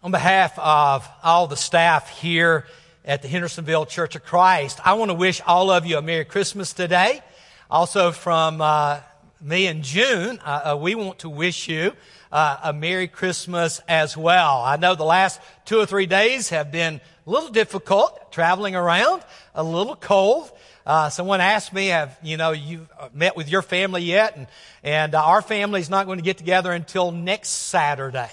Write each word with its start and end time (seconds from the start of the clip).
On 0.00 0.12
behalf 0.12 0.56
of 0.60 1.08
all 1.24 1.48
the 1.48 1.56
staff 1.56 2.20
here 2.20 2.68
at 3.04 3.22
the 3.22 3.26
Hendersonville 3.26 3.84
Church 3.84 4.14
of 4.14 4.24
Christ, 4.24 4.78
I 4.84 4.92
want 4.92 5.10
to 5.10 5.14
wish 5.14 5.40
all 5.44 5.72
of 5.72 5.86
you 5.86 5.98
a 5.98 6.02
Merry 6.02 6.24
Christmas 6.24 6.72
today. 6.72 7.20
Also 7.68 8.12
from 8.12 8.60
uh, 8.60 9.00
me 9.40 9.66
and 9.66 9.82
June, 9.82 10.38
uh, 10.44 10.70
uh, 10.70 10.76
we 10.76 10.94
want 10.94 11.18
to 11.20 11.28
wish 11.28 11.66
you 11.66 11.94
uh, 12.30 12.58
a 12.62 12.72
Merry 12.72 13.08
Christmas 13.08 13.80
as 13.88 14.16
well. 14.16 14.62
I 14.62 14.76
know 14.76 14.94
the 14.94 15.02
last 15.02 15.40
two 15.64 15.80
or 15.80 15.86
three 15.86 16.06
days 16.06 16.50
have 16.50 16.70
been 16.70 17.00
a 17.26 17.30
little 17.30 17.50
difficult 17.50 18.30
traveling 18.30 18.76
around, 18.76 19.24
a 19.52 19.64
little 19.64 19.96
cold. 19.96 20.52
Uh, 20.86 21.10
someone 21.10 21.40
asked 21.40 21.72
me, 21.72 21.88
"Have 21.88 22.16
you 22.22 22.36
know 22.36 22.52
you 22.52 22.86
met 23.12 23.36
with 23.36 23.48
your 23.48 23.62
family 23.62 24.02
yet?" 24.02 24.36
And 24.36 24.46
and 24.84 25.16
uh, 25.16 25.24
our 25.24 25.42
family 25.42 25.80
is 25.80 25.90
not 25.90 26.06
going 26.06 26.18
to 26.18 26.24
get 26.24 26.38
together 26.38 26.70
until 26.70 27.10
next 27.10 27.48
Saturday. 27.48 28.30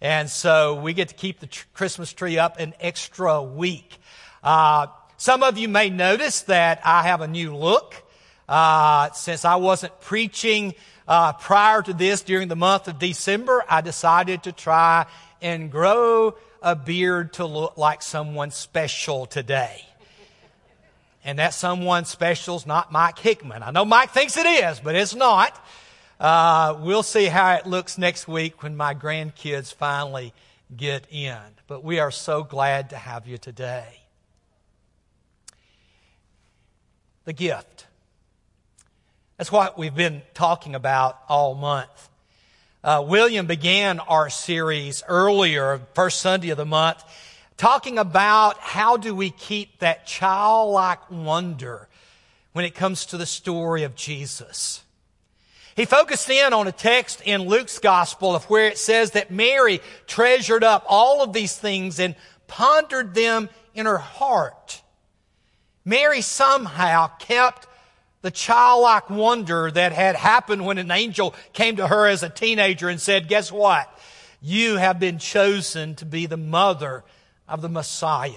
And 0.00 0.28
so 0.28 0.74
we 0.74 0.92
get 0.92 1.08
to 1.08 1.14
keep 1.14 1.40
the 1.40 1.46
tr- 1.46 1.66
Christmas 1.72 2.12
tree 2.12 2.38
up 2.38 2.58
an 2.58 2.74
extra 2.80 3.42
week. 3.42 3.98
Uh, 4.42 4.88
some 5.16 5.42
of 5.42 5.56
you 5.56 5.68
may 5.68 5.90
notice 5.90 6.42
that 6.42 6.80
I 6.84 7.04
have 7.04 7.20
a 7.20 7.28
new 7.28 7.56
look. 7.56 7.94
Uh, 8.48 9.10
since 9.12 9.44
I 9.44 9.56
wasn't 9.56 9.98
preaching 10.00 10.74
uh, 11.08 11.32
prior 11.32 11.80
to 11.82 11.92
this 11.92 12.22
during 12.22 12.48
the 12.48 12.56
month 12.56 12.88
of 12.88 12.98
December, 12.98 13.64
I 13.68 13.80
decided 13.80 14.42
to 14.42 14.52
try 14.52 15.06
and 15.40 15.70
grow 15.70 16.36
a 16.60 16.76
beard 16.76 17.34
to 17.34 17.46
look 17.46 17.76
like 17.76 18.02
someone 18.02 18.50
special 18.50 19.26
today. 19.26 19.84
And 21.24 21.38
that 21.38 21.54
someone 21.54 22.04
special 22.04 22.56
is 22.56 22.66
not 22.66 22.92
Mike 22.92 23.18
Hickman. 23.18 23.62
I 23.62 23.70
know 23.70 23.86
Mike 23.86 24.10
thinks 24.10 24.36
it 24.36 24.46
is, 24.46 24.80
but 24.80 24.94
it's 24.94 25.14
not. 25.14 25.63
Uh, 26.24 26.78
we'll 26.80 27.02
see 27.02 27.26
how 27.26 27.52
it 27.52 27.66
looks 27.66 27.98
next 27.98 28.26
week 28.26 28.62
when 28.62 28.74
my 28.74 28.94
grandkids 28.94 29.74
finally 29.74 30.32
get 30.74 31.06
in. 31.10 31.36
But 31.66 31.84
we 31.84 31.98
are 32.00 32.10
so 32.10 32.42
glad 32.42 32.88
to 32.90 32.96
have 32.96 33.26
you 33.26 33.36
today. 33.36 34.00
The 37.26 37.34
gift. 37.34 37.86
That's 39.36 39.52
what 39.52 39.76
we've 39.76 39.94
been 39.94 40.22
talking 40.32 40.74
about 40.74 41.18
all 41.28 41.54
month. 41.54 42.08
Uh, 42.82 43.04
William 43.06 43.46
began 43.46 44.00
our 44.00 44.30
series 44.30 45.02
earlier, 45.06 45.82
first 45.92 46.20
Sunday 46.20 46.48
of 46.48 46.56
the 46.56 46.64
month, 46.64 47.04
talking 47.58 47.98
about 47.98 48.56
how 48.60 48.96
do 48.96 49.14
we 49.14 49.28
keep 49.28 49.80
that 49.80 50.06
childlike 50.06 51.10
wonder 51.10 51.86
when 52.54 52.64
it 52.64 52.74
comes 52.74 53.04
to 53.04 53.18
the 53.18 53.26
story 53.26 53.82
of 53.82 53.94
Jesus. 53.94 54.84
He 55.76 55.84
focused 55.86 56.30
in 56.30 56.52
on 56.52 56.68
a 56.68 56.72
text 56.72 57.20
in 57.24 57.42
Luke's 57.42 57.78
gospel 57.78 58.34
of 58.34 58.44
where 58.44 58.66
it 58.66 58.78
says 58.78 59.12
that 59.12 59.30
Mary 59.30 59.80
treasured 60.06 60.62
up 60.62 60.84
all 60.88 61.22
of 61.22 61.32
these 61.32 61.56
things 61.56 61.98
and 61.98 62.14
pondered 62.46 63.14
them 63.14 63.48
in 63.74 63.86
her 63.86 63.98
heart. 63.98 64.82
Mary 65.84 66.20
somehow 66.20 67.08
kept 67.18 67.66
the 68.22 68.30
childlike 68.30 69.10
wonder 69.10 69.70
that 69.70 69.92
had 69.92 70.16
happened 70.16 70.64
when 70.64 70.78
an 70.78 70.90
angel 70.90 71.34
came 71.52 71.76
to 71.76 71.86
her 71.86 72.06
as 72.06 72.22
a 72.22 72.30
teenager 72.30 72.88
and 72.88 73.00
said, 73.00 73.28
guess 73.28 73.52
what? 73.52 73.86
You 74.40 74.76
have 74.76 74.98
been 74.98 75.18
chosen 75.18 75.94
to 75.96 76.06
be 76.06 76.26
the 76.26 76.36
mother 76.36 77.04
of 77.48 77.60
the 77.60 77.68
Messiah. 77.68 78.32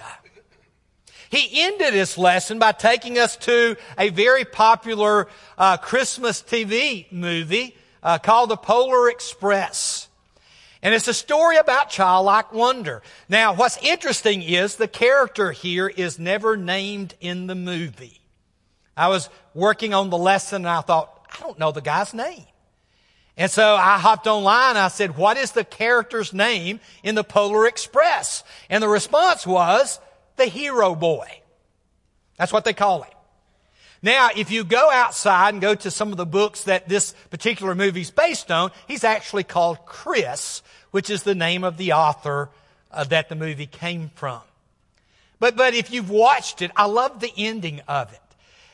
He 1.30 1.62
ended 1.62 1.94
his 1.94 2.18
lesson 2.18 2.60
by 2.60 2.72
taking 2.72 3.18
us 3.20 3.36
to 3.38 3.76
a 3.98 4.10
very 4.10 4.46
popular 4.46 5.28
uh, 5.58 5.78
Christmas 5.78 6.42
TV 6.42 7.12
movie 7.12 7.76
uh, 8.02 8.18
called 8.18 8.50
The 8.50 8.58
Polar 8.58 9.10
Express. 9.10 10.08
And 10.82 10.94
it's 10.94 11.08
a 11.08 11.14
story 11.14 11.58
about 11.58 11.90
childlike 11.90 12.54
wonder. 12.54 13.02
Now, 13.28 13.54
what's 13.54 13.78
interesting 13.84 14.42
is 14.44 14.76
the 14.76 14.88
character 14.88 15.52
here 15.52 15.88
is 15.88 16.20
never 16.20 16.56
named 16.56 17.16
in 17.20 17.48
the 17.48 17.56
movie. 17.56 18.22
I 18.96 19.10
was 19.10 19.30
working 19.54 19.94
on 19.94 20.10
the 20.10 20.18
lesson 20.18 20.58
and 20.64 20.70
I 20.70 20.82
thought, 20.82 21.26
I 21.34 21.42
don't 21.42 21.60
know 21.60 21.72
the 21.72 21.82
guy's 21.82 22.14
name. 22.14 22.46
And 23.36 23.52
so 23.52 23.76
I 23.76 24.00
hopped 24.00 24.26
online. 24.26 24.78
I 24.78 24.88
said, 24.88 25.16
what 25.16 25.38
is 25.38 25.52
the 25.52 25.64
character's 25.64 26.34
name 26.34 26.80
in 27.04 27.16
the 27.16 27.24
Polar 27.24 27.68
Express? 27.68 28.44
And 28.70 28.82
the 28.82 28.88
response 28.88 29.46
was 29.46 30.00
the 30.38 30.46
hero 30.46 30.96
boy. 30.96 31.28
That's 32.38 32.54
what 32.54 32.64
they 32.64 32.74
call 32.74 33.02
him. 33.02 33.12
Now, 34.02 34.30
if 34.36 34.52
you 34.52 34.64
go 34.64 34.92
outside 34.92 35.54
and 35.54 35.62
go 35.62 35.74
to 35.74 35.90
some 35.90 36.12
of 36.12 36.18
the 36.18 36.26
books 36.26 36.66
that 36.66 36.88
this 36.88 37.14
particular 37.30 37.74
movie 37.74 38.02
is 38.02 38.12
based 38.12 38.52
on, 38.52 38.72
he's 38.88 39.04
actually 39.04 39.44
called 39.44 39.86
Chris, 39.86 40.62
which 40.92 41.10
is 41.10 41.24
the 41.24 41.36
name 41.36 41.64
of 41.64 41.78
the 41.78 41.94
author 41.94 42.50
uh, 42.92 43.04
that 43.06 43.28
the 43.30 43.36
movie 43.36 43.66
came 43.66 44.12
from. 44.16 44.42
But, 45.40 45.56
but 45.56 45.74
if 45.74 45.92
you've 45.92 46.10
watched 46.10 46.62
it, 46.62 46.72
I 46.76 46.86
love 46.86 47.20
the 47.20 47.32
ending 47.36 47.82
of 47.88 48.14
it. 48.14 48.20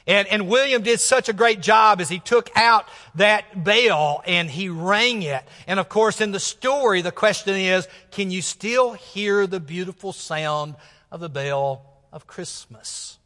And, 0.05 0.27
and 0.27 0.49
William 0.49 0.81
did 0.81 0.99
such 0.99 1.29
a 1.29 1.33
great 1.33 1.61
job 1.61 2.01
as 2.01 2.09
he 2.09 2.19
took 2.19 2.49
out 2.57 2.85
that 3.15 3.63
bell 3.63 4.21
and 4.25 4.49
he 4.49 4.67
rang 4.67 5.23
it. 5.23 5.43
And 5.65 5.79
of 5.79 5.87
course, 5.87 6.19
in 6.19 6.31
the 6.31 6.39
story, 6.41 7.01
the 7.01 7.11
question 7.11 7.55
is, 7.55 7.87
can 8.11 8.29
you 8.29 8.41
still 8.41 8.93
hear 8.93 9.47
the 9.47 9.61
beautiful 9.61 10.11
sound 10.11 10.75
of 11.13 11.19
the 11.19 11.29
bell 11.29 11.85
of 12.11 12.25
Christmas. 12.25 13.19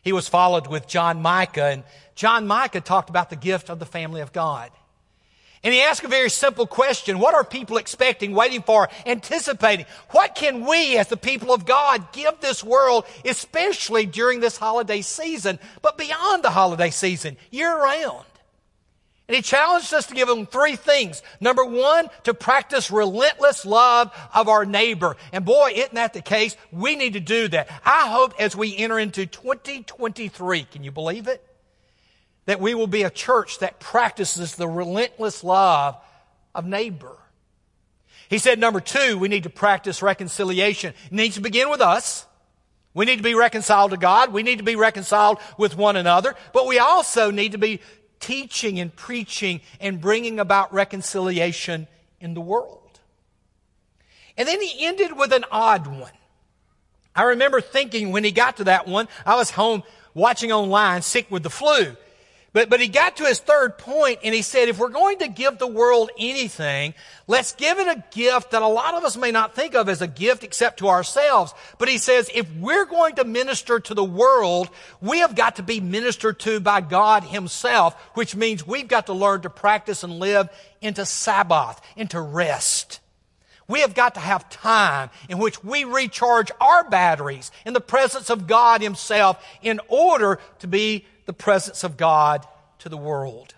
He 0.00 0.12
was 0.12 0.28
followed 0.28 0.66
with 0.66 0.88
John 0.88 1.20
Micah, 1.20 1.66
and 1.66 1.84
John 2.16 2.46
Micah 2.46 2.80
talked 2.80 3.10
about 3.10 3.28
the 3.30 3.36
gift 3.36 3.68
of 3.68 3.78
the 3.78 3.86
family 3.86 4.22
of 4.22 4.32
God. 4.32 4.70
And 5.62 5.72
he 5.72 5.82
asked 5.82 6.02
a 6.02 6.08
very 6.08 6.30
simple 6.30 6.66
question. 6.66 7.20
What 7.20 7.34
are 7.34 7.44
people 7.44 7.76
expecting, 7.76 8.32
waiting 8.32 8.62
for, 8.62 8.88
anticipating? 9.06 9.86
What 10.10 10.34
can 10.34 10.66
we 10.66 10.96
as 10.96 11.06
the 11.06 11.16
people 11.16 11.52
of 11.52 11.66
God 11.66 12.10
give 12.12 12.40
this 12.40 12.64
world, 12.64 13.04
especially 13.24 14.06
during 14.06 14.40
this 14.40 14.56
holiday 14.56 15.02
season, 15.02 15.60
but 15.82 15.98
beyond 15.98 16.42
the 16.42 16.50
holiday 16.50 16.90
season, 16.90 17.36
year 17.50 17.70
round? 17.78 18.24
And 19.32 19.36
he 19.38 19.40
challenged 19.40 19.94
us 19.94 20.08
to 20.08 20.14
give 20.14 20.28
them 20.28 20.44
three 20.44 20.76
things. 20.76 21.22
Number 21.40 21.64
one, 21.64 22.10
to 22.24 22.34
practice 22.34 22.90
relentless 22.90 23.64
love 23.64 24.12
of 24.34 24.46
our 24.46 24.66
neighbor. 24.66 25.16
And 25.32 25.46
boy, 25.46 25.72
isn't 25.74 25.94
that 25.94 26.12
the 26.12 26.20
case? 26.20 26.54
We 26.70 26.96
need 26.96 27.14
to 27.14 27.20
do 27.20 27.48
that. 27.48 27.70
I 27.82 28.10
hope 28.10 28.34
as 28.38 28.54
we 28.54 28.76
enter 28.76 28.98
into 28.98 29.24
2023, 29.24 30.64
can 30.64 30.84
you 30.84 30.90
believe 30.90 31.28
it? 31.28 31.42
That 32.44 32.60
we 32.60 32.74
will 32.74 32.86
be 32.86 33.04
a 33.04 33.10
church 33.10 33.60
that 33.60 33.80
practices 33.80 34.56
the 34.56 34.68
relentless 34.68 35.42
love 35.42 35.96
of 36.54 36.66
neighbor. 36.66 37.16
He 38.28 38.36
said, 38.36 38.58
number 38.58 38.80
two, 38.80 39.16
we 39.16 39.28
need 39.28 39.44
to 39.44 39.50
practice 39.50 40.02
reconciliation. 40.02 40.92
It 41.06 41.12
needs 41.12 41.36
to 41.36 41.40
begin 41.40 41.70
with 41.70 41.80
us. 41.80 42.26
We 42.92 43.06
need 43.06 43.16
to 43.16 43.22
be 43.22 43.34
reconciled 43.34 43.92
to 43.92 43.96
God. 43.96 44.30
We 44.30 44.42
need 44.42 44.58
to 44.58 44.62
be 44.62 44.76
reconciled 44.76 45.38
with 45.56 45.74
one 45.74 45.96
another. 45.96 46.34
But 46.52 46.66
we 46.66 46.78
also 46.78 47.30
need 47.30 47.52
to 47.52 47.58
be 47.58 47.80
teaching 48.22 48.80
and 48.80 48.94
preaching 48.96 49.60
and 49.80 50.00
bringing 50.00 50.40
about 50.40 50.72
reconciliation 50.72 51.86
in 52.20 52.32
the 52.32 52.40
world. 52.40 53.00
And 54.38 54.48
then 54.48 54.62
he 54.62 54.86
ended 54.86 55.18
with 55.18 55.32
an 55.32 55.44
odd 55.50 55.86
one. 55.86 56.12
I 57.14 57.24
remember 57.24 57.60
thinking 57.60 58.12
when 58.12 58.24
he 58.24 58.32
got 58.32 58.56
to 58.56 58.64
that 58.64 58.88
one, 58.88 59.08
I 59.26 59.36
was 59.36 59.50
home 59.50 59.82
watching 60.14 60.50
online, 60.50 61.02
sick 61.02 61.30
with 61.30 61.42
the 61.42 61.50
flu. 61.50 61.96
But, 62.54 62.68
but 62.68 62.80
he 62.80 62.88
got 62.88 63.16
to 63.16 63.24
his 63.24 63.38
third 63.38 63.78
point 63.78 64.20
and 64.22 64.34
he 64.34 64.42
said, 64.42 64.68
if 64.68 64.78
we're 64.78 64.90
going 64.90 65.18
to 65.20 65.28
give 65.28 65.56
the 65.56 65.66
world 65.66 66.10
anything, 66.18 66.92
let's 67.26 67.54
give 67.54 67.78
it 67.78 67.88
a 67.88 68.04
gift 68.10 68.50
that 68.50 68.60
a 68.60 68.68
lot 68.68 68.94
of 68.94 69.04
us 69.04 69.16
may 69.16 69.30
not 69.30 69.54
think 69.54 69.74
of 69.74 69.88
as 69.88 70.02
a 70.02 70.06
gift 70.06 70.44
except 70.44 70.80
to 70.80 70.88
ourselves. 70.88 71.54
But 71.78 71.88
he 71.88 71.96
says, 71.96 72.30
if 72.34 72.46
we're 72.56 72.84
going 72.84 73.14
to 73.16 73.24
minister 73.24 73.80
to 73.80 73.94
the 73.94 74.04
world, 74.04 74.68
we 75.00 75.20
have 75.20 75.34
got 75.34 75.56
to 75.56 75.62
be 75.62 75.80
ministered 75.80 76.38
to 76.40 76.60
by 76.60 76.82
God 76.82 77.24
himself, 77.24 77.94
which 78.14 78.36
means 78.36 78.66
we've 78.66 78.88
got 78.88 79.06
to 79.06 79.14
learn 79.14 79.40
to 79.42 79.50
practice 79.50 80.04
and 80.04 80.18
live 80.18 80.50
into 80.82 81.06
Sabbath, 81.06 81.80
into 81.96 82.20
rest. 82.20 83.00
We 83.66 83.80
have 83.80 83.94
got 83.94 84.14
to 84.14 84.20
have 84.20 84.50
time 84.50 85.08
in 85.30 85.38
which 85.38 85.64
we 85.64 85.84
recharge 85.84 86.50
our 86.60 86.88
batteries 86.90 87.50
in 87.64 87.72
the 87.72 87.80
presence 87.80 88.28
of 88.28 88.46
God 88.46 88.82
Himself 88.82 89.42
in 89.62 89.80
order 89.88 90.38
to 90.58 90.66
be 90.66 91.06
the 91.26 91.32
presence 91.32 91.84
of 91.84 91.96
God 91.96 92.46
to 92.80 92.88
the 92.88 92.96
world. 92.96 93.54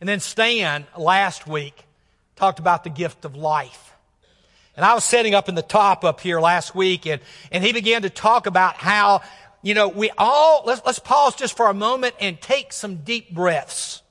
And 0.00 0.08
then 0.08 0.20
Stan 0.20 0.86
last 0.98 1.46
week 1.46 1.84
talked 2.34 2.58
about 2.58 2.84
the 2.84 2.90
gift 2.90 3.24
of 3.24 3.36
life. 3.36 3.94
And 4.76 4.84
I 4.84 4.94
was 4.94 5.04
setting 5.04 5.34
up 5.34 5.48
in 5.48 5.54
the 5.54 5.62
top 5.62 6.04
up 6.04 6.20
here 6.20 6.40
last 6.40 6.74
week 6.74 7.06
and, 7.06 7.20
and 7.50 7.62
he 7.62 7.72
began 7.72 8.02
to 8.02 8.10
talk 8.10 8.46
about 8.46 8.76
how, 8.76 9.22
you 9.62 9.74
know, 9.74 9.88
we 9.88 10.10
all, 10.16 10.62
let's, 10.66 10.82
let's 10.84 10.98
pause 10.98 11.36
just 11.36 11.56
for 11.56 11.68
a 11.68 11.74
moment 11.74 12.14
and 12.20 12.40
take 12.40 12.72
some 12.72 12.96
deep 12.96 13.32
breaths. 13.32 14.02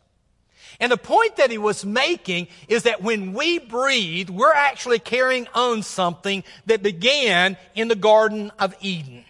And 0.80 0.92
the 0.92 0.98
point 0.98 1.36
that 1.36 1.51
he 1.51 1.57
was 1.57 1.86
making 1.86 2.48
is 2.68 2.83
that 2.83 3.04
when 3.04 3.33
we 3.33 3.60
breathe, 3.60 4.30
we're 4.30 4.54
actually 4.54 5.00
carrying 5.00 5.48
on 5.54 5.83
something 5.83 6.44
that 6.66 6.81
began 6.81 7.57
in 7.75 7.88
the 7.88 7.95
Garden 7.95 8.51
of 8.57 8.74
Eden. 8.81 9.24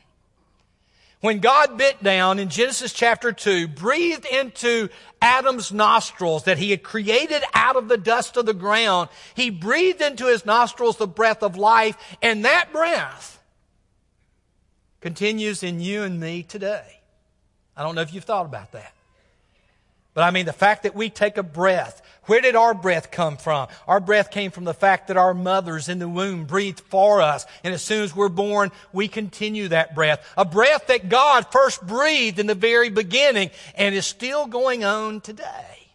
When 1.21 1.39
God 1.39 1.77
bent 1.77 2.03
down 2.03 2.39
in 2.39 2.50
Genesis 2.50 2.94
chapter 2.94 3.31
2, 3.31 3.68
breathed 3.68 4.25
into 4.25 4.89
Adam's 5.21 5.71
nostrils 5.71 6.45
that 6.45 6.57
he 6.57 6.71
had 6.71 6.81
created 6.81 7.44
out 7.53 7.75
of 7.75 7.88
the 7.88 7.97
dust 7.97 8.38
of 8.38 8.47
the 8.47 8.56
ground, 8.56 9.09
he 9.35 9.51
breathed 9.51 10.01
into 10.01 10.25
his 10.25 10.47
nostrils 10.47 10.97
the 10.97 11.07
breath 11.07 11.44
of 11.44 11.56
life, 11.56 11.95
and 12.23 12.44
that 12.44 12.73
breath 12.73 13.39
continues 15.00 15.62
in 15.62 15.79
you 15.79 16.01
and 16.01 16.19
me 16.19 16.41
today. 16.41 17.01
I 17.77 17.83
don't 17.83 17.94
know 17.94 18.01
if 18.01 18.13
you've 18.15 18.24
thought 18.24 18.47
about 18.47 18.71
that. 18.71 18.94
But 20.13 20.24
I 20.24 20.31
mean, 20.31 20.46
the 20.46 20.54
fact 20.54 20.84
that 20.84 20.96
we 20.96 21.10
take 21.10 21.38
a 21.38 21.44
breath, 21.44 22.02
where 22.25 22.42
did 22.42 22.56
our 22.56 22.74
breath 22.74 23.12
come 23.12 23.38
from? 23.38 23.69
Our 23.88 24.02
breath 24.02 24.30
came 24.30 24.52
from 24.52 24.66
the 24.66 24.74
fact 24.74 25.08
that 25.08 25.18
our 25.18 25.34
mothers 25.34 25.88
in 25.88 26.00
the 26.00 26.10
womb 26.10 26.46
breathed 26.46 26.81
for 26.81 27.22
us. 27.22 27.46
And 27.63 27.74
as 27.74 27.81
soon 27.81 28.04
as 28.04 28.16
we're 28.16 28.30
born, 28.30 28.72
we 28.92 29.08
continue 29.08 29.69
that 29.69 29.96
breath. 29.96 30.25
A 30.36 30.44
breath 30.44 30.88
that 30.88 31.08
God 31.08 31.48
first 31.52 31.86
breathed 31.86 32.40
in 32.40 32.48
the 32.48 32.56
very 32.56 32.90
beginning 32.90 33.52
and 33.75 33.96
is 33.96 34.06
still 34.06 34.48
going 34.48 34.84
on 34.84 35.22
today. 35.22 35.88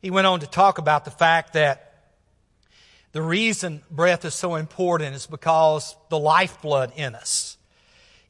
He 0.00 0.10
went 0.10 0.28
on 0.28 0.40
to 0.40 0.46
talk 0.46 0.78
about 0.78 1.04
the 1.04 1.10
fact 1.10 1.54
that 1.54 1.86
the 3.12 3.20
reason 3.20 3.82
breath 3.90 4.24
is 4.24 4.34
so 4.34 4.54
important 4.54 5.16
is 5.16 5.26
because 5.26 5.96
the 6.08 6.18
lifeblood 6.18 6.92
in 6.94 7.16
us 7.16 7.56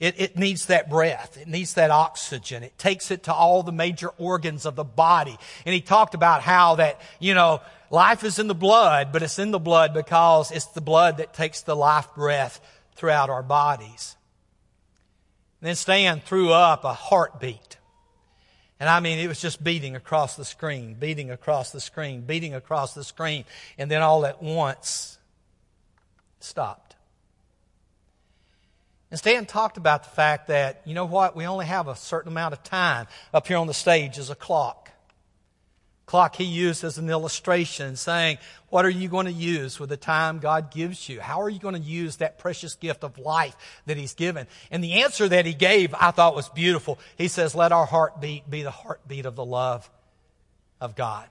it, 0.00 0.18
it 0.18 0.36
needs 0.38 0.66
that 0.66 0.88
breath. 0.88 1.36
It 1.36 1.46
needs 1.46 1.74
that 1.74 1.90
oxygen. 1.90 2.62
It 2.62 2.76
takes 2.78 3.10
it 3.10 3.24
to 3.24 3.34
all 3.34 3.62
the 3.62 3.70
major 3.70 4.08
organs 4.16 4.64
of 4.64 4.74
the 4.74 4.84
body. 4.84 5.36
And 5.66 5.74
he 5.74 5.82
talked 5.82 6.14
about 6.14 6.40
how 6.40 6.76
that, 6.76 7.00
you 7.18 7.34
know, 7.34 7.60
life 7.90 8.24
is 8.24 8.38
in 8.38 8.46
the 8.46 8.54
blood, 8.54 9.12
but 9.12 9.22
it's 9.22 9.38
in 9.38 9.50
the 9.50 9.58
blood 9.58 9.92
because 9.92 10.50
it's 10.50 10.66
the 10.66 10.80
blood 10.80 11.18
that 11.18 11.34
takes 11.34 11.60
the 11.60 11.76
life 11.76 12.08
breath 12.14 12.60
throughout 12.96 13.28
our 13.28 13.42
bodies. 13.42 14.16
And 15.60 15.68
then 15.68 15.76
Stan 15.76 16.20
threw 16.20 16.50
up 16.50 16.84
a 16.84 16.94
heartbeat. 16.94 17.76
And 18.80 18.88
I 18.88 19.00
mean, 19.00 19.18
it 19.18 19.28
was 19.28 19.42
just 19.42 19.62
beating 19.62 19.94
across 19.94 20.36
the 20.36 20.46
screen, 20.46 20.94
beating 20.94 21.30
across 21.30 21.72
the 21.72 21.80
screen, 21.80 22.22
beating 22.22 22.54
across 22.54 22.94
the 22.94 23.04
screen. 23.04 23.44
And 23.76 23.90
then 23.90 24.00
all 24.00 24.24
at 24.24 24.42
once, 24.42 25.18
stopped. 26.38 26.89
And 29.10 29.18
Stan 29.18 29.44
talked 29.44 29.76
about 29.76 30.04
the 30.04 30.10
fact 30.10 30.48
that, 30.48 30.82
you 30.84 30.94
know 30.94 31.04
what, 31.04 31.34
we 31.34 31.46
only 31.46 31.66
have 31.66 31.88
a 31.88 31.96
certain 31.96 32.30
amount 32.30 32.52
of 32.52 32.62
time 32.62 33.08
up 33.34 33.46
here 33.48 33.56
on 33.56 33.66
the 33.66 33.74
stage 33.74 34.18
as 34.18 34.30
a 34.30 34.36
clock. 34.36 34.90
Clock 36.06 36.36
he 36.36 36.44
used 36.44 36.82
as 36.82 36.98
an 36.98 37.08
illustration, 37.08 37.94
saying, 37.94 38.38
What 38.68 38.84
are 38.84 38.90
you 38.90 39.08
going 39.08 39.26
to 39.26 39.32
use 39.32 39.78
with 39.78 39.90
the 39.90 39.96
time 39.96 40.38
God 40.40 40.72
gives 40.72 41.08
you? 41.08 41.20
How 41.20 41.40
are 41.40 41.48
you 41.48 41.60
going 41.60 41.76
to 41.76 41.80
use 41.80 42.16
that 42.16 42.36
precious 42.36 42.74
gift 42.74 43.04
of 43.04 43.16
life 43.16 43.54
that 43.86 43.96
He's 43.96 44.14
given? 44.14 44.48
And 44.72 44.82
the 44.82 45.02
answer 45.02 45.28
that 45.28 45.46
he 45.46 45.54
gave, 45.54 45.94
I 45.94 46.10
thought 46.10 46.34
was 46.34 46.48
beautiful. 46.48 46.98
He 47.16 47.28
says, 47.28 47.54
Let 47.54 47.70
our 47.70 47.86
heartbeat 47.86 48.50
be 48.50 48.62
the 48.62 48.72
heartbeat 48.72 49.24
of 49.24 49.36
the 49.36 49.44
love 49.44 49.88
of 50.80 50.96
God. 50.96 51.28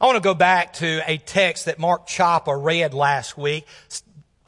I 0.00 0.06
want 0.06 0.16
to 0.16 0.20
go 0.20 0.34
back 0.34 0.72
to 0.74 1.00
a 1.06 1.18
text 1.18 1.66
that 1.66 1.78
Mark 1.78 2.08
Choppa 2.08 2.60
read 2.60 2.92
last 2.92 3.38
week. 3.38 3.66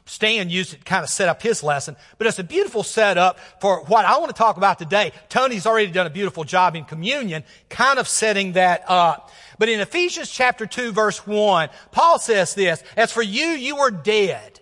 Stan 0.07 0.49
used 0.49 0.73
it 0.73 0.79
to 0.79 0.85
kind 0.85 1.03
of 1.03 1.11
set 1.11 1.29
up 1.29 1.43
his 1.43 1.65
lesson, 1.65 1.97
but 2.17 2.29
it's 2.29 2.39
a 2.39 2.45
beautiful 2.45 2.85
setup 2.85 3.39
for 3.61 3.85
what 3.85 4.05
I 4.05 4.19
want 4.19 4.29
to 4.29 4.39
talk 4.39 4.57
about 4.57 4.79
today. 4.79 5.13
Tony's 5.29 5.67
already 5.67 5.91
done 5.91 6.07
a 6.07 6.11
beautiful 6.11 6.45
job 6.45 6.77
in 6.77 6.85
communion, 6.85 7.43
kind 7.69 7.99
of 7.99 8.07
setting 8.07 8.53
that 8.53 8.85
up. 8.89 9.33
But 9.59 9.69
in 9.69 9.81
Ephesians 9.81 10.31
chapter 10.31 10.65
2 10.65 10.93
verse 10.93 11.27
1, 11.27 11.71
Paul 11.91 12.21
says 12.21 12.55
this, 12.55 12.85
as 12.97 13.11
for 13.11 13.23
you, 13.23 13.47
you 13.47 13.77
were 13.77 13.91
dead. 13.91 14.61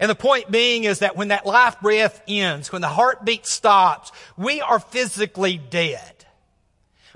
And 0.00 0.10
the 0.10 0.14
point 0.14 0.50
being 0.50 0.84
is 0.84 1.00
that 1.00 1.16
when 1.16 1.28
that 1.28 1.44
life 1.44 1.80
breath 1.80 2.22
ends, 2.26 2.72
when 2.72 2.80
the 2.80 2.88
heartbeat 2.88 3.46
stops, 3.46 4.10
we 4.38 4.60
are 4.62 4.80
physically 4.80 5.58
dead. 5.58 6.17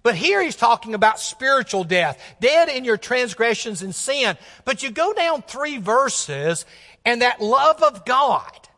But 0.02 0.16
here 0.16 0.43
he's 0.43 0.56
talking 0.56 0.94
about 0.94 1.20
spiritual 1.20 1.84
death, 1.84 2.20
dead 2.40 2.69
in 2.69 2.84
your 2.84 2.96
transgressions 2.96 3.82
and 3.82 3.94
sin. 3.94 4.37
But 4.64 4.82
you 4.82 4.90
go 4.90 5.12
down 5.12 5.43
three 5.43 5.78
verses 5.78 6.66
and 7.04 7.22
that 7.22 7.40
love 7.40 7.82
of 7.82 8.04
God, 8.04 8.69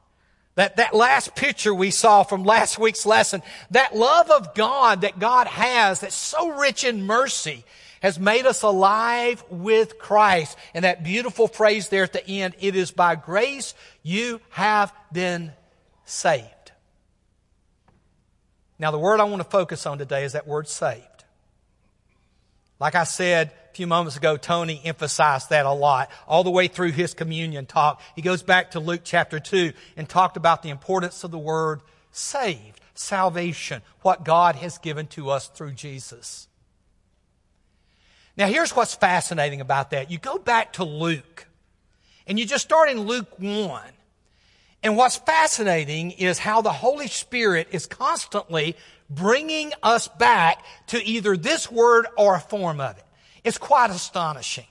that, 0.54 0.76
that 0.76 0.94
last 0.94 1.34
picture 1.34 1.74
we 1.74 1.90
saw 1.90 2.24
from 2.24 2.44
last 2.44 2.78
week's 2.78 3.06
lesson, 3.06 3.42
that 3.70 3.96
love 3.96 4.30
of 4.30 4.54
God 4.54 5.00
that 5.00 5.18
God 5.18 5.46
has 5.46 6.00
that's 6.00 6.14
so 6.14 6.50
rich 6.50 6.84
in 6.84 7.02
mercy 7.02 7.64
has 8.02 8.20
made 8.20 8.44
us 8.44 8.62
alive 8.62 9.42
with 9.48 9.98
Christ. 9.98 10.58
And 10.74 10.84
that 10.84 11.04
beautiful 11.04 11.48
phrase 11.48 11.88
there 11.88 12.04
at 12.04 12.12
the 12.12 12.26
end, 12.26 12.54
it 12.60 12.76
is 12.76 12.90
by 12.90 13.14
grace 13.14 13.74
you 14.02 14.42
have 14.50 14.92
been 15.10 15.52
saved. 16.04 16.72
Now, 18.78 18.90
the 18.90 18.98
word 18.98 19.20
I 19.20 19.24
want 19.24 19.42
to 19.42 19.48
focus 19.48 19.86
on 19.86 19.96
today 19.96 20.24
is 20.24 20.32
that 20.32 20.46
word 20.46 20.68
saved. 20.68 21.13
Like 22.80 22.94
I 22.94 23.04
said, 23.04 23.52
a 23.70 23.74
few 23.74 23.86
moments 23.86 24.16
ago, 24.16 24.36
Tony 24.36 24.80
emphasized 24.84 25.50
that 25.50 25.66
a 25.66 25.72
lot. 25.72 26.10
All 26.26 26.44
the 26.44 26.50
way 26.50 26.68
through 26.68 26.92
his 26.92 27.14
communion 27.14 27.66
talk, 27.66 28.00
he 28.14 28.22
goes 28.22 28.42
back 28.42 28.72
to 28.72 28.80
Luke 28.80 29.02
chapter 29.04 29.38
2 29.38 29.72
and 29.96 30.08
talked 30.08 30.36
about 30.36 30.62
the 30.62 30.70
importance 30.70 31.24
of 31.24 31.30
the 31.30 31.38
word 31.38 31.80
saved, 32.10 32.80
salvation, 32.94 33.82
what 34.02 34.24
God 34.24 34.56
has 34.56 34.78
given 34.78 35.06
to 35.08 35.30
us 35.30 35.48
through 35.48 35.72
Jesus. 35.72 36.48
Now, 38.36 38.46
here's 38.46 38.74
what's 38.74 38.94
fascinating 38.94 39.60
about 39.60 39.90
that. 39.90 40.10
You 40.10 40.18
go 40.18 40.38
back 40.38 40.74
to 40.74 40.84
Luke, 40.84 41.46
and 42.26 42.38
you 42.38 42.46
just 42.46 42.64
start 42.64 42.90
in 42.90 43.00
Luke 43.00 43.38
1. 43.38 43.82
And 44.82 44.96
what's 44.96 45.16
fascinating 45.16 46.10
is 46.10 46.38
how 46.38 46.60
the 46.60 46.72
Holy 46.72 47.06
Spirit 47.06 47.68
is 47.70 47.86
constantly 47.86 48.76
bringing 49.10 49.72
us 49.82 50.08
back 50.08 50.64
to 50.88 51.04
either 51.04 51.36
this 51.36 51.70
word 51.70 52.06
or 52.16 52.34
a 52.34 52.40
form 52.40 52.80
of 52.80 52.96
it. 52.96 53.04
It's 53.44 53.58
quite 53.58 53.90
astonishing. 53.90 54.66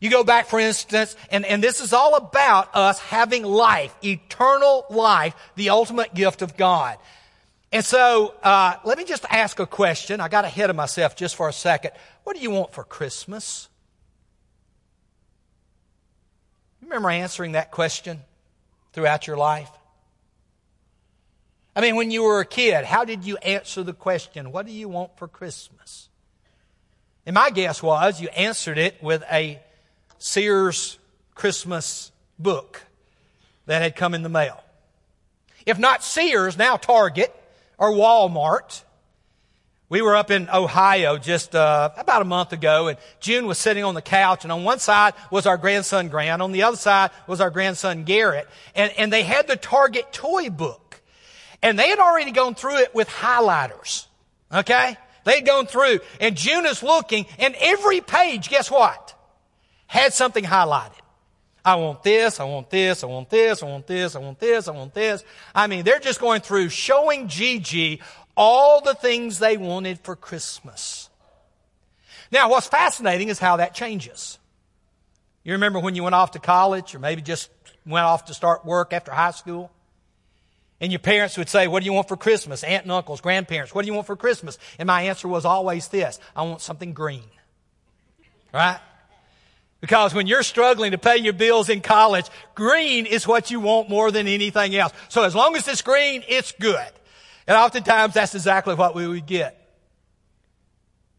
You 0.00 0.10
go 0.10 0.24
back, 0.24 0.46
for 0.46 0.58
instance, 0.58 1.14
and, 1.30 1.44
and 1.44 1.62
this 1.62 1.80
is 1.80 1.92
all 1.92 2.16
about 2.16 2.74
us 2.74 2.98
having 2.98 3.44
life, 3.44 3.94
eternal 4.02 4.84
life, 4.90 5.34
the 5.54 5.70
ultimate 5.70 6.12
gift 6.12 6.42
of 6.42 6.56
God. 6.56 6.98
And 7.70 7.84
so, 7.84 8.34
uh, 8.42 8.76
let 8.84 8.98
me 8.98 9.04
just 9.04 9.24
ask 9.30 9.58
a 9.60 9.66
question. 9.66 10.20
I 10.20 10.28
got 10.28 10.44
ahead 10.44 10.70
of 10.70 10.76
myself 10.76 11.16
just 11.16 11.36
for 11.36 11.48
a 11.48 11.52
second. 11.52 11.92
What 12.24 12.36
do 12.36 12.42
you 12.42 12.50
want 12.50 12.72
for 12.72 12.84
Christmas? 12.84 13.68
You 16.80 16.88
remember 16.88 17.08
answering 17.10 17.52
that 17.52 17.70
question 17.70 18.20
throughout 18.92 19.26
your 19.26 19.36
life? 19.36 19.70
I 21.74 21.80
mean, 21.80 21.96
when 21.96 22.10
you 22.10 22.24
were 22.24 22.40
a 22.40 22.44
kid, 22.44 22.84
how 22.84 23.04
did 23.04 23.24
you 23.24 23.38
answer 23.38 23.82
the 23.82 23.94
question, 23.94 24.52
What 24.52 24.66
do 24.66 24.72
you 24.72 24.88
want 24.88 25.16
for 25.16 25.26
Christmas? 25.26 26.08
And 27.24 27.34
my 27.34 27.50
guess 27.50 27.82
was 27.82 28.20
you 28.20 28.28
answered 28.28 28.78
it 28.78 29.02
with 29.02 29.22
a 29.30 29.60
Sears 30.18 30.98
Christmas 31.34 32.10
book 32.38 32.82
that 33.66 33.80
had 33.80 33.96
come 33.96 34.14
in 34.14 34.22
the 34.22 34.28
mail. 34.28 34.62
If 35.64 35.78
not 35.78 36.02
Sears, 36.02 36.58
now 36.58 36.76
Target 36.76 37.34
or 37.78 37.90
Walmart. 37.92 38.82
We 39.88 40.00
were 40.00 40.16
up 40.16 40.30
in 40.30 40.48
Ohio 40.48 41.18
just 41.18 41.54
uh, 41.54 41.90
about 41.96 42.22
a 42.22 42.24
month 42.24 42.52
ago, 42.52 42.88
and 42.88 42.98
June 43.20 43.46
was 43.46 43.58
sitting 43.58 43.84
on 43.84 43.94
the 43.94 44.02
couch, 44.02 44.42
and 44.42 44.50
on 44.50 44.64
one 44.64 44.78
side 44.78 45.12
was 45.30 45.46
our 45.46 45.58
grandson 45.58 46.08
Grant, 46.08 46.40
on 46.40 46.52
the 46.52 46.62
other 46.62 46.78
side 46.78 47.10
was 47.26 47.40
our 47.40 47.50
grandson 47.50 48.04
Garrett, 48.04 48.48
and, 48.74 48.90
and 48.96 49.12
they 49.12 49.22
had 49.22 49.46
the 49.48 49.56
Target 49.56 50.12
toy 50.12 50.48
book. 50.48 50.91
And 51.62 51.78
they 51.78 51.88
had 51.88 51.98
already 51.98 52.32
gone 52.32 52.54
through 52.54 52.78
it 52.78 52.94
with 52.94 53.08
highlighters. 53.08 54.06
Okay? 54.52 54.96
They'd 55.24 55.46
gone 55.46 55.66
through, 55.66 56.00
and 56.20 56.36
June 56.36 56.66
is 56.66 56.82
looking, 56.82 57.26
and 57.38 57.54
every 57.60 58.00
page, 58.00 58.48
guess 58.48 58.70
what? 58.70 59.14
Had 59.86 60.12
something 60.12 60.42
highlighted. 60.44 60.98
I 61.64 61.76
want 61.76 62.02
this, 62.02 62.40
I 62.40 62.44
want 62.44 62.70
this, 62.70 63.04
I 63.04 63.06
want 63.06 63.30
this, 63.30 63.62
I 63.62 63.66
want 63.66 63.86
this, 63.86 64.16
I 64.16 64.18
want 64.18 64.40
this, 64.40 64.66
I 64.66 64.72
want 64.72 64.94
this. 64.94 65.22
I 65.54 65.68
mean, 65.68 65.84
they're 65.84 66.00
just 66.00 66.20
going 66.20 66.40
through 66.40 66.70
showing 66.70 67.28
Gigi 67.28 68.02
all 68.36 68.80
the 68.80 68.94
things 68.94 69.38
they 69.38 69.56
wanted 69.56 70.00
for 70.00 70.16
Christmas. 70.16 71.08
Now, 72.32 72.50
what's 72.50 72.66
fascinating 72.66 73.28
is 73.28 73.38
how 73.38 73.58
that 73.58 73.74
changes. 73.74 74.38
You 75.44 75.52
remember 75.52 75.78
when 75.78 75.94
you 75.94 76.02
went 76.02 76.16
off 76.16 76.32
to 76.32 76.40
college, 76.40 76.94
or 76.96 76.98
maybe 76.98 77.22
just 77.22 77.50
went 77.86 78.06
off 78.06 78.24
to 78.24 78.34
start 78.34 78.64
work 78.64 78.92
after 78.92 79.12
high 79.12 79.30
school? 79.30 79.70
And 80.82 80.90
your 80.90 80.98
parents 80.98 81.38
would 81.38 81.48
say, 81.48 81.68
What 81.68 81.80
do 81.80 81.86
you 81.86 81.92
want 81.92 82.08
for 82.08 82.16
Christmas? 82.16 82.64
Aunt 82.64 82.82
and 82.82 82.92
uncles, 82.92 83.20
grandparents, 83.20 83.72
what 83.72 83.82
do 83.82 83.86
you 83.86 83.94
want 83.94 84.08
for 84.08 84.16
Christmas? 84.16 84.58
And 84.80 84.88
my 84.88 85.02
answer 85.02 85.28
was 85.28 85.44
always 85.44 85.88
this 85.88 86.18
I 86.34 86.42
want 86.42 86.60
something 86.60 86.92
green. 86.92 87.22
Right? 88.52 88.80
Because 89.80 90.12
when 90.12 90.26
you're 90.26 90.42
struggling 90.42 90.90
to 90.90 90.98
pay 90.98 91.16
your 91.16 91.32
bills 91.32 91.68
in 91.68 91.80
college, 91.80 92.26
green 92.54 93.06
is 93.06 93.26
what 93.26 93.50
you 93.50 93.60
want 93.60 93.88
more 93.88 94.10
than 94.10 94.26
anything 94.28 94.76
else. 94.76 94.92
So 95.08 95.22
as 95.22 95.34
long 95.34 95.56
as 95.56 95.66
it's 95.66 95.82
green, 95.82 96.22
it's 96.28 96.52
good. 96.52 96.92
And 97.46 97.56
oftentimes 97.56 98.14
that's 98.14 98.34
exactly 98.34 98.74
what 98.74 98.94
we 98.94 99.06
would 99.06 99.26
get. 99.26 99.58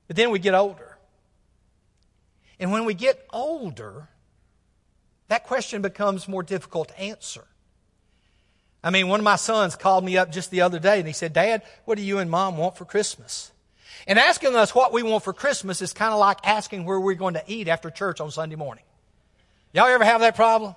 But 0.08 0.16
then 0.16 0.30
we 0.32 0.40
get 0.40 0.54
older. 0.54 0.98
And 2.60 2.72
when 2.72 2.86
we 2.86 2.94
get 2.94 3.26
older, 3.32 4.08
that 5.28 5.44
question 5.46 5.82
becomes 5.82 6.28
more 6.28 6.44
difficult 6.44 6.90
to 6.90 7.00
answer. 7.00 7.46
I 8.84 8.90
mean, 8.90 9.08
one 9.08 9.20
of 9.20 9.24
my 9.24 9.38
sons 9.38 9.76
called 9.76 10.04
me 10.04 10.18
up 10.18 10.32
just 10.32 10.52
the 10.52 10.62
other 10.62 10.80
day 10.80 11.00
and 11.00 11.08
he 11.08 11.14
said, 11.14 11.34
Dad, 11.34 11.62
what 11.86 11.98
do 11.98 12.04
you 12.04 12.20
and 12.20 12.30
mom 12.30 12.58
want 12.58 12.76
for 12.76 12.86
Christmas? 12.86 13.52
And 14.06 14.20
asking 14.20 14.56
us 14.56 14.76
what 14.76 14.92
we 14.92 15.04
want 15.04 15.24
for 15.24 15.32
Christmas 15.32 15.82
is 15.82 15.94
kind 15.94 16.12
of 16.12 16.20
like 16.20 16.40
asking 16.46 16.84
where 16.84 17.00
we're 17.00 17.14
going 17.14 17.36
to 17.36 17.44
eat 17.48 17.70
after 17.70 17.90
church 17.90 18.20
on 18.20 18.30
Sunday 18.32 18.58
morning. 18.58 18.84
Y'all 19.72 19.88
ever 19.88 20.04
have 20.04 20.20
that 20.22 20.36
problem? 20.36 20.76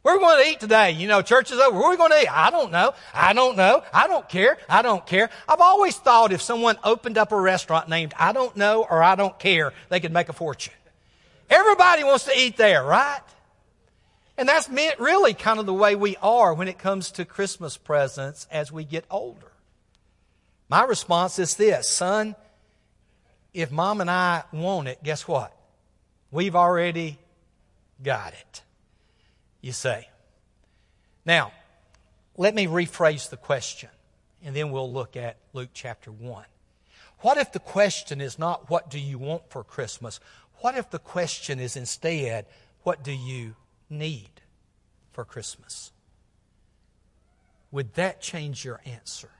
Where 0.00 0.14
are 0.14 0.18
we 0.18 0.24
going 0.24 0.44
to 0.44 0.50
eat 0.50 0.60
today? 0.60 0.92
You 0.92 1.08
know, 1.08 1.20
church 1.20 1.50
is 1.50 1.58
over. 1.58 1.76
Where 1.76 1.88
are 1.88 1.90
we 1.90 1.96
going 1.96 2.12
to 2.12 2.22
eat? 2.22 2.28
I 2.30 2.50
don't 2.50 2.72
know. 2.72 2.94
I 3.12 3.32
don't 3.32 3.56
know. 3.56 3.82
I 3.92 4.06
don't 4.06 4.26
care. 4.28 4.56
I 4.68 4.80
don't 4.80 5.04
care. 5.04 5.30
I've 5.48 5.60
always 5.60 5.96
thought 5.96 6.32
if 6.32 6.40
someone 6.40 6.78
opened 6.84 7.18
up 7.18 7.32
a 7.32 7.40
restaurant 7.40 7.88
named 7.88 8.14
I 8.18 8.32
don't 8.32 8.56
know 8.56 8.86
or 8.88 9.02
I 9.02 9.16
don't 9.16 9.38
care, 9.38 9.72
they 9.88 10.00
could 10.00 10.12
make 10.12 10.28
a 10.28 10.32
fortune. 10.32 10.74
Everybody 11.50 12.04
wants 12.04 12.24
to 12.24 12.32
eat 12.38 12.56
there, 12.56 12.84
right? 12.84 13.20
And 14.38 14.48
that's 14.48 14.68
really 14.68 15.34
kind 15.34 15.58
of 15.58 15.66
the 15.66 15.74
way 15.74 15.94
we 15.94 16.16
are 16.16 16.52
when 16.52 16.68
it 16.68 16.78
comes 16.78 17.10
to 17.12 17.24
Christmas 17.24 17.76
presents 17.76 18.46
as 18.50 18.70
we 18.70 18.84
get 18.84 19.04
older. 19.10 19.52
My 20.68 20.84
response 20.84 21.38
is 21.38 21.54
this, 21.56 21.88
son, 21.88 22.34
if 23.54 23.70
mom 23.70 24.00
and 24.00 24.10
I 24.10 24.44
want 24.52 24.88
it, 24.88 25.02
guess 25.02 25.26
what? 25.26 25.56
We've 26.30 26.56
already 26.56 27.18
got 28.02 28.32
it 28.34 28.62
you 29.66 29.72
say. 29.72 30.08
Now, 31.24 31.50
let 32.36 32.54
me 32.54 32.68
rephrase 32.68 33.28
the 33.28 33.36
question, 33.36 33.90
and 34.44 34.54
then 34.54 34.70
we'll 34.70 34.92
look 34.92 35.16
at 35.16 35.38
Luke 35.52 35.70
chapter 35.74 36.12
1. 36.12 36.44
What 37.20 37.36
if 37.36 37.50
the 37.50 37.58
question 37.58 38.20
is 38.20 38.38
not, 38.38 38.70
What 38.70 38.90
do 38.90 39.00
you 39.00 39.18
want 39.18 39.50
for 39.50 39.64
Christmas? 39.64 40.20
What 40.60 40.76
if 40.76 40.88
the 40.90 41.00
question 41.00 41.58
is 41.58 41.76
instead, 41.76 42.46
What 42.84 43.02
do 43.02 43.10
you 43.10 43.56
need 43.88 44.30
for 45.12 45.24
Christmas? 45.24 45.92
Would 47.72 47.94
that 47.94 48.20
change 48.20 48.64
your 48.64 48.80
answer? 48.84 49.30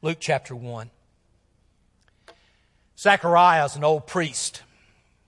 Luke 0.00 0.18
chapter 0.20 0.56
1. 0.56 0.90
Zechariah 2.98 3.64
is 3.64 3.76
an 3.76 3.84
old 3.84 4.06
priest. 4.06 4.62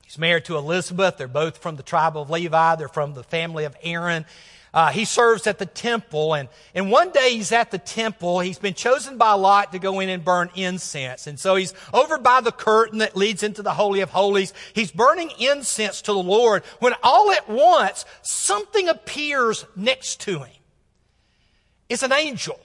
He's 0.04 0.18
married 0.18 0.44
to 0.46 0.56
Elizabeth. 0.56 1.16
They're 1.16 1.28
both 1.28 1.58
from 1.58 1.76
the 1.76 1.82
tribe 1.82 2.16
of 2.16 2.30
Levi. 2.30 2.76
They're 2.76 2.88
from 2.88 3.14
the 3.14 3.22
family 3.22 3.64
of 3.64 3.76
Aaron. 3.82 4.26
Uh, 4.75 4.90
he 4.90 5.04
serves 5.04 5.47
at 5.47 5.59
the 5.59 5.66
temple, 5.66 6.35
and, 6.35 6.49
and 6.75 6.90
one 6.90 7.12
day 7.12 7.31
he's 7.31 7.52
at 7.52 7.71
the 7.71 7.78
temple. 7.78 8.40
He's 8.40 8.59
been 8.59 8.75
chosen 8.75 9.16
by 9.16 9.35
Lot 9.35 9.71
to 9.71 9.78
go 9.78 10.00
in 10.00 10.09
and 10.09 10.25
burn 10.25 10.50
incense. 10.57 11.28
And 11.28 11.38
so 11.38 11.54
he's 11.54 11.73
over 11.93 12.19
by 12.19 12.40
the 12.40 12.50
curtain 12.50 12.99
that 12.99 13.16
leads 13.16 13.45
into 13.45 13.62
the 13.62 13.73
Holy 13.73 14.00
of 14.00 14.11
Holies. 14.11 14.52
He's 14.73 14.90
burning 14.90 15.31
incense 15.38 16.02
to 16.02 16.12
the 16.12 16.19
Lord 16.19 16.64
when 16.81 16.93
all 17.04 17.31
at 17.31 17.49
once 17.49 18.04
something 18.23 18.88
appears 18.88 19.64
next 19.76 20.23
to 20.23 20.40
him. 20.40 20.57
It's 21.88 22.02
an 22.02 22.12
angel. 22.12 22.59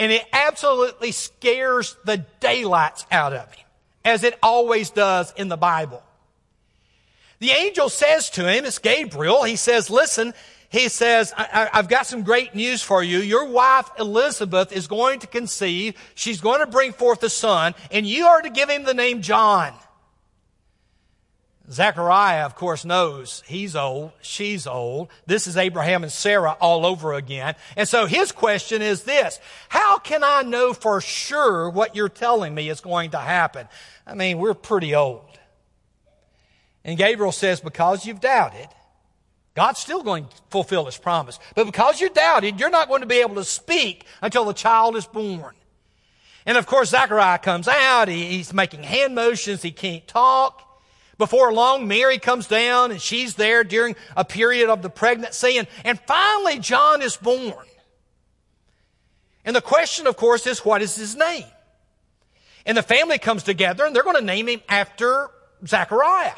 And 0.00 0.10
it 0.10 0.26
absolutely 0.32 1.12
scares 1.12 1.96
the 2.04 2.26
daylights 2.40 3.06
out 3.12 3.32
of 3.32 3.52
him, 3.52 3.66
as 4.04 4.24
it 4.24 4.36
always 4.42 4.90
does 4.90 5.32
in 5.36 5.48
the 5.48 5.56
Bible. 5.56 6.02
The 7.38 7.50
angel 7.50 7.88
says 7.88 8.30
to 8.30 8.50
him, 8.50 8.64
it's 8.64 8.80
Gabriel, 8.80 9.44
he 9.44 9.54
says, 9.54 9.90
listen, 9.90 10.34
he 10.72 10.88
says, 10.88 11.34
I, 11.36 11.68
have 11.74 11.88
got 11.88 12.06
some 12.06 12.22
great 12.22 12.54
news 12.54 12.82
for 12.82 13.02
you. 13.02 13.18
Your 13.18 13.44
wife 13.44 13.90
Elizabeth 13.98 14.72
is 14.72 14.86
going 14.86 15.20
to 15.20 15.26
conceive. 15.26 15.94
She's 16.14 16.40
going 16.40 16.60
to 16.60 16.66
bring 16.66 16.94
forth 16.94 17.22
a 17.22 17.28
son, 17.28 17.74
and 17.90 18.06
you 18.06 18.26
are 18.26 18.40
to 18.40 18.48
give 18.48 18.70
him 18.70 18.84
the 18.84 18.94
name 18.94 19.20
John. 19.20 19.74
Zechariah, 21.70 22.46
of 22.46 22.54
course, 22.54 22.86
knows 22.86 23.42
he's 23.46 23.76
old, 23.76 24.12
she's 24.22 24.66
old. 24.66 25.08
This 25.26 25.46
is 25.46 25.58
Abraham 25.58 26.04
and 26.04 26.12
Sarah 26.12 26.56
all 26.58 26.86
over 26.86 27.12
again. 27.12 27.54
And 27.76 27.86
so 27.86 28.06
his 28.06 28.32
question 28.32 28.80
is 28.80 29.02
this 29.02 29.40
How 29.68 29.98
can 29.98 30.24
I 30.24 30.40
know 30.40 30.72
for 30.72 31.02
sure 31.02 31.68
what 31.68 31.94
you're 31.94 32.08
telling 32.08 32.54
me 32.54 32.70
is 32.70 32.80
going 32.80 33.10
to 33.10 33.18
happen? 33.18 33.68
I 34.06 34.14
mean, 34.14 34.38
we're 34.38 34.54
pretty 34.54 34.94
old. 34.94 35.38
And 36.82 36.96
Gabriel 36.96 37.30
says, 37.30 37.60
because 37.60 38.06
you've 38.06 38.20
doubted, 38.20 38.68
God's 39.54 39.80
still 39.80 40.02
going 40.02 40.26
to 40.26 40.36
fulfill 40.50 40.86
his 40.86 40.96
promise. 40.96 41.38
But 41.54 41.66
because 41.66 42.00
you 42.00 42.08
doubted, 42.08 42.58
you're 42.58 42.70
not 42.70 42.88
going 42.88 43.02
to 43.02 43.06
be 43.06 43.20
able 43.20 43.34
to 43.34 43.44
speak 43.44 44.06
until 44.22 44.44
the 44.44 44.54
child 44.54 44.96
is 44.96 45.06
born. 45.06 45.54
And 46.46 46.56
of 46.56 46.66
course, 46.66 46.90
Zachariah 46.90 47.38
comes 47.38 47.68
out. 47.68 48.08
he's 48.08 48.52
making 48.52 48.82
hand 48.82 49.14
motions. 49.14 49.62
He 49.62 49.70
can't 49.70 50.06
talk. 50.08 50.68
Before 51.18 51.52
long, 51.52 51.86
Mary 51.86 52.18
comes 52.18 52.46
down 52.46 52.90
and 52.90 53.00
she's 53.00 53.34
there 53.34 53.62
during 53.62 53.94
a 54.16 54.24
period 54.24 54.70
of 54.70 54.82
the 54.82 54.90
pregnancy. 54.90 55.58
And, 55.58 55.68
and 55.84 56.00
finally, 56.00 56.58
John 56.58 57.02
is 57.02 57.16
born. 57.16 57.66
And 59.44 59.54
the 59.54 59.60
question, 59.60 60.06
of 60.06 60.16
course, 60.16 60.46
is 60.46 60.64
what 60.64 60.82
is 60.82 60.96
his 60.96 61.14
name? 61.14 61.44
And 62.64 62.76
the 62.76 62.82
family 62.82 63.18
comes 63.18 63.42
together 63.42 63.84
and 63.84 63.94
they're 63.94 64.02
going 64.02 64.16
to 64.16 64.24
name 64.24 64.48
him 64.48 64.62
after 64.68 65.28
Zechariah. 65.66 66.32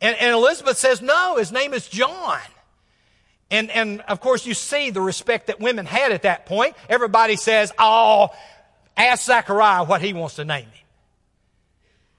And, 0.00 0.16
and 0.18 0.32
Elizabeth 0.32 0.78
says, 0.78 1.00
no, 1.00 1.36
his 1.36 1.52
name 1.52 1.72
is 1.72 1.88
John. 1.88 2.40
And, 3.50 3.70
and 3.70 4.00
of 4.02 4.20
course, 4.20 4.46
you 4.46 4.54
see 4.54 4.90
the 4.90 5.00
respect 5.00 5.46
that 5.46 5.60
women 5.60 5.86
had 5.86 6.12
at 6.12 6.22
that 6.22 6.46
point. 6.46 6.74
Everybody 6.88 7.36
says, 7.36 7.72
oh, 7.78 8.30
ask 8.96 9.26
Zachariah 9.26 9.84
what 9.84 10.02
he 10.02 10.12
wants 10.12 10.36
to 10.36 10.44
name 10.44 10.64
him. 10.64 10.86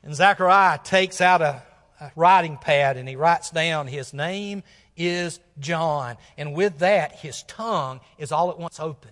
And 0.03 0.15
Zachariah 0.15 0.79
takes 0.83 1.19
out 1.19 1.41
a, 1.41 1.63
a 1.99 2.11
writing 2.15 2.57
pad 2.57 2.97
and 2.97 3.09
he 3.09 3.15
writes 3.15 3.49
down 3.49 3.87
his 3.87 4.13
name 4.13 4.63
is 4.95 5.39
John. 5.59 6.17
And 6.37 6.53
with 6.53 6.79
that, 6.79 7.13
his 7.13 7.43
tongue 7.43 7.99
is 8.17 8.31
all 8.31 8.49
at 8.49 8.59
once 8.59 8.79
open. 8.79 9.11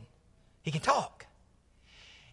He 0.62 0.72
can 0.72 0.82
talk. 0.82 1.26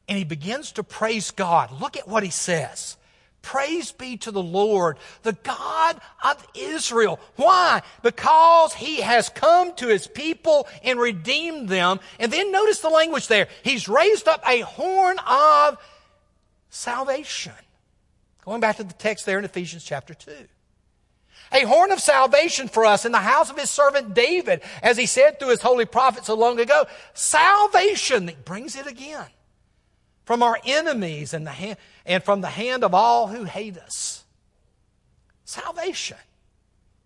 And 0.09 0.19
he 0.19 0.25
begins 0.25 0.73
to 0.73 0.83
praise 0.83 1.31
God. 1.31 1.73
Look 1.81 1.97
at 1.97 2.07
what 2.07 2.23
he 2.23 2.31
says. 2.31 2.97
Praise 3.43 3.91
be 3.91 4.17
to 4.19 4.31
the 4.31 4.43
Lord, 4.43 4.99
the 5.23 5.33
God 5.33 6.01
of 6.23 6.47
Israel. 6.55 7.19
Why? 7.37 7.83
Because 8.03 8.75
he 8.75 9.01
has 9.01 9.29
come 9.31 9.75
to 9.77 9.89
his 9.89 10.07
people 10.07 10.69
and 10.85 11.01
redeemed 11.01 11.69
them. 11.69 12.01
And 12.19 12.33
then 12.33 12.53
notice 12.53 12.81
the 12.81 12.91
language 12.91 13.29
there. 13.29 13.49
He's 13.63 13.89
raised 13.89 14.29
up 14.29 14.43
a 14.47 14.61
horn 14.61 15.19
of 15.27 15.79
salvation. 16.69 17.55
Going 18.45 18.61
back 18.61 18.77
to 18.77 18.85
the 18.85 18.95
text 18.95 19.27
there 19.27 19.39
in 19.39 19.45
Ephesians 19.45 19.85
chapter 19.85 20.13
2. 20.13 20.33
A 21.53 21.65
horn 21.65 21.91
of 21.91 22.01
salvation 22.01 22.69
for 22.69 22.85
us 22.85 23.05
in 23.05 23.13
the 23.13 23.19
house 23.19 23.51
of 23.51 23.59
his 23.59 23.71
servant 23.71 24.15
David, 24.15 24.61
as 24.83 24.97
he 24.97 25.07
said 25.07 25.39
through 25.39 25.49
his 25.49 25.63
holy 25.63 25.85
prophet 25.87 26.25
so 26.25 26.35
long 26.35 26.61
ago. 26.61 26.85
Salvation, 27.15 28.31
brings 28.45 28.77
it 28.77 28.87
again 28.87 29.27
from 30.31 30.45
our 30.45 30.61
enemies 30.65 31.35
and, 31.35 31.45
the 31.45 31.51
hand, 31.51 31.77
and 32.07 32.23
from 32.23 32.41
the 32.41 32.47
hand 32.47 32.85
of 32.85 32.95
all 32.95 33.27
who 33.27 33.43
hate 33.43 33.77
us. 33.77 34.23
Salvation. 35.45 36.19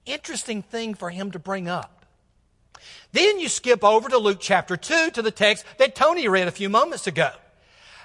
Interesting 0.04 0.60
thing 0.60 0.92
for 0.92 1.08
him 1.08 1.30
to 1.30 1.38
bring 1.38 1.66
up. 1.66 2.04
Then 3.12 3.38
you 3.38 3.48
skip 3.48 3.82
over 3.82 4.10
to 4.10 4.18
Luke 4.18 4.40
chapter 4.42 4.76
2 4.76 5.12
to 5.12 5.22
the 5.22 5.30
text 5.30 5.64
that 5.78 5.94
Tony 5.94 6.28
read 6.28 6.48
a 6.48 6.50
few 6.50 6.68
moments 6.68 7.06
ago. 7.06 7.30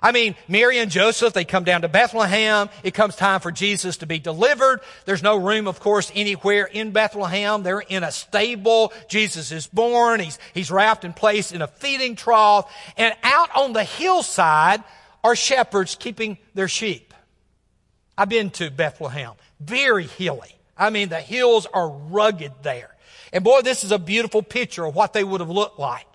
I 0.02 0.14
mean, 0.14 0.38
Mary 0.48 0.80
and 0.80 0.90
Joseph, 0.90 1.34
they 1.34 1.44
come 1.44 1.66
down 1.66 1.82
to 1.82 1.90
Bethlehem. 1.90 2.70
It 2.84 2.94
comes 2.94 3.18
time 3.18 3.42
for 3.42 3.52
Jesus 3.52 3.98
to 3.98 4.06
be 4.06 4.20
delivered. 4.20 4.80
There's 5.04 5.22
no 5.22 5.36
room, 5.36 5.68
of 5.68 5.82
course, 5.82 6.14
anywhere 6.16 6.64
in 6.64 6.92
Bethlehem. 6.92 7.64
They're 7.64 7.82
in 7.82 8.06
a 8.06 8.12
stable. 8.14 8.94
Jesus 9.10 9.52
is 9.52 9.68
born. 9.68 10.22
He's, 10.22 10.40
he's 10.54 10.72
wrapped 10.72 11.04
and 11.04 11.14
placed 11.14 11.52
in 11.52 11.62
a 11.62 11.68
feeding 11.68 12.16
trough. 12.16 12.74
And 12.96 13.14
out 13.22 13.50
on 13.54 13.74
the 13.74 13.84
hillside, 13.84 14.82
are 15.24 15.36
shepherds 15.36 15.96
keeping 15.96 16.38
their 16.54 16.68
sheep. 16.68 17.14
I've 18.18 18.30
been 18.30 18.50
to 18.52 18.70
Bethlehem. 18.70 19.34
Very 19.60 20.06
hilly. 20.06 20.56
I 20.78 20.90
mean, 20.90 21.10
the 21.10 21.22
hills 21.22 21.68
are 21.74 21.90
rugged 21.90 22.52
there. 22.64 22.96
And 23.32 23.44
boy, 23.44 23.62
this 23.62 23.84
is 23.84 23.92
a 23.92 24.00
beautiful 24.00 24.42
picture 24.42 24.86
of 24.86 24.96
what 24.96 25.14
they 25.14 25.24
would 25.24 25.42
have 25.42 25.50
looked 25.50 25.80
like. 25.80 26.06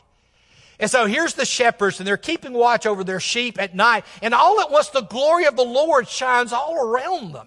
And 0.78 0.90
so 0.90 1.06
here's 1.06 1.34
the 1.34 1.44
shepherds, 1.44 2.00
and 2.00 2.06
they're 2.06 2.16
keeping 2.16 2.52
watch 2.52 2.84
over 2.84 3.04
their 3.04 3.20
sheep 3.20 3.60
at 3.60 3.74
night. 3.74 4.04
And 4.22 4.34
all 4.34 4.60
at 4.60 4.70
once, 4.70 4.88
the 4.88 5.02
glory 5.02 5.44
of 5.44 5.56
the 5.56 5.64
Lord 5.64 6.08
shines 6.08 6.52
all 6.52 6.76
around 6.76 7.32
them. 7.32 7.46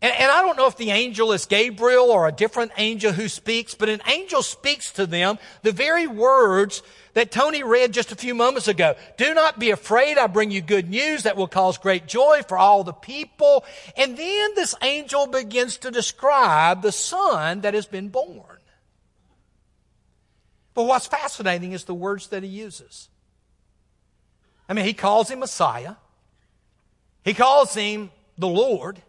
And, 0.00 0.14
and, 0.16 0.30
I 0.30 0.42
don't 0.42 0.56
know 0.56 0.66
if 0.66 0.76
the 0.76 0.90
angel 0.90 1.32
is 1.32 1.46
Gabriel 1.46 2.10
or 2.10 2.28
a 2.28 2.32
different 2.32 2.72
angel 2.76 3.12
who 3.12 3.28
speaks, 3.28 3.74
but 3.74 3.88
an 3.88 4.02
angel 4.06 4.42
speaks 4.42 4.92
to 4.92 5.06
them 5.06 5.38
the 5.62 5.72
very 5.72 6.06
words 6.06 6.82
that 7.14 7.30
Tony 7.30 7.62
read 7.62 7.92
just 7.92 8.12
a 8.12 8.16
few 8.16 8.34
moments 8.34 8.68
ago. 8.68 8.94
Do 9.16 9.34
not 9.34 9.58
be 9.58 9.70
afraid. 9.70 10.18
I 10.18 10.26
bring 10.26 10.50
you 10.50 10.60
good 10.60 10.90
news 10.90 11.22
that 11.22 11.36
will 11.36 11.48
cause 11.48 11.78
great 11.78 12.06
joy 12.06 12.42
for 12.46 12.58
all 12.58 12.84
the 12.84 12.92
people. 12.92 13.64
And 13.96 14.16
then 14.16 14.54
this 14.54 14.74
angel 14.82 15.26
begins 15.26 15.78
to 15.78 15.90
describe 15.90 16.82
the 16.82 16.92
son 16.92 17.62
that 17.62 17.74
has 17.74 17.86
been 17.86 18.08
born. 18.08 18.58
But 20.74 20.84
what's 20.84 21.06
fascinating 21.06 21.72
is 21.72 21.84
the 21.84 21.94
words 21.94 22.28
that 22.28 22.42
he 22.42 22.48
uses. 22.48 23.08
I 24.68 24.72
mean, 24.72 24.84
he 24.84 24.92
calls 24.92 25.30
him 25.30 25.38
Messiah. 25.38 25.94
He 27.24 27.32
calls 27.32 27.74
him 27.74 28.10
the 28.36 28.48
Lord. 28.48 29.00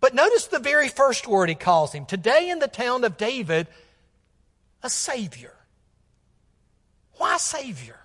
But 0.00 0.14
notice 0.14 0.46
the 0.46 0.60
very 0.60 0.88
first 0.88 1.26
word 1.26 1.48
he 1.48 1.54
calls 1.54 1.92
him. 1.92 2.06
Today 2.06 2.50
in 2.50 2.60
the 2.60 2.68
town 2.68 3.04
of 3.04 3.16
David, 3.16 3.66
a 4.82 4.90
Savior. 4.90 5.54
Why 7.16 7.36
Savior? 7.36 7.98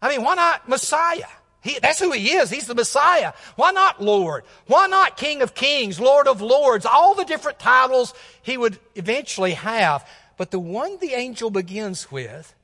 I 0.00 0.08
mean, 0.08 0.22
why 0.22 0.34
not 0.34 0.68
Messiah? 0.68 1.26
He, 1.62 1.78
that's 1.80 1.98
who 1.98 2.12
he 2.12 2.32
is. 2.32 2.48
He's 2.48 2.66
the 2.66 2.74
Messiah. 2.74 3.32
Why 3.56 3.72
not 3.72 4.00
Lord? 4.02 4.44
Why 4.66 4.86
not 4.86 5.16
King 5.16 5.42
of 5.42 5.54
Kings, 5.54 5.98
Lord 5.98 6.28
of 6.28 6.40
Lords? 6.40 6.86
All 6.86 7.14
the 7.14 7.24
different 7.24 7.58
titles 7.58 8.14
he 8.42 8.56
would 8.56 8.78
eventually 8.94 9.52
have. 9.52 10.08
But 10.36 10.50
the 10.50 10.60
one 10.60 10.98
the 10.98 11.14
angel 11.14 11.50
begins 11.50 12.10
with 12.12 12.54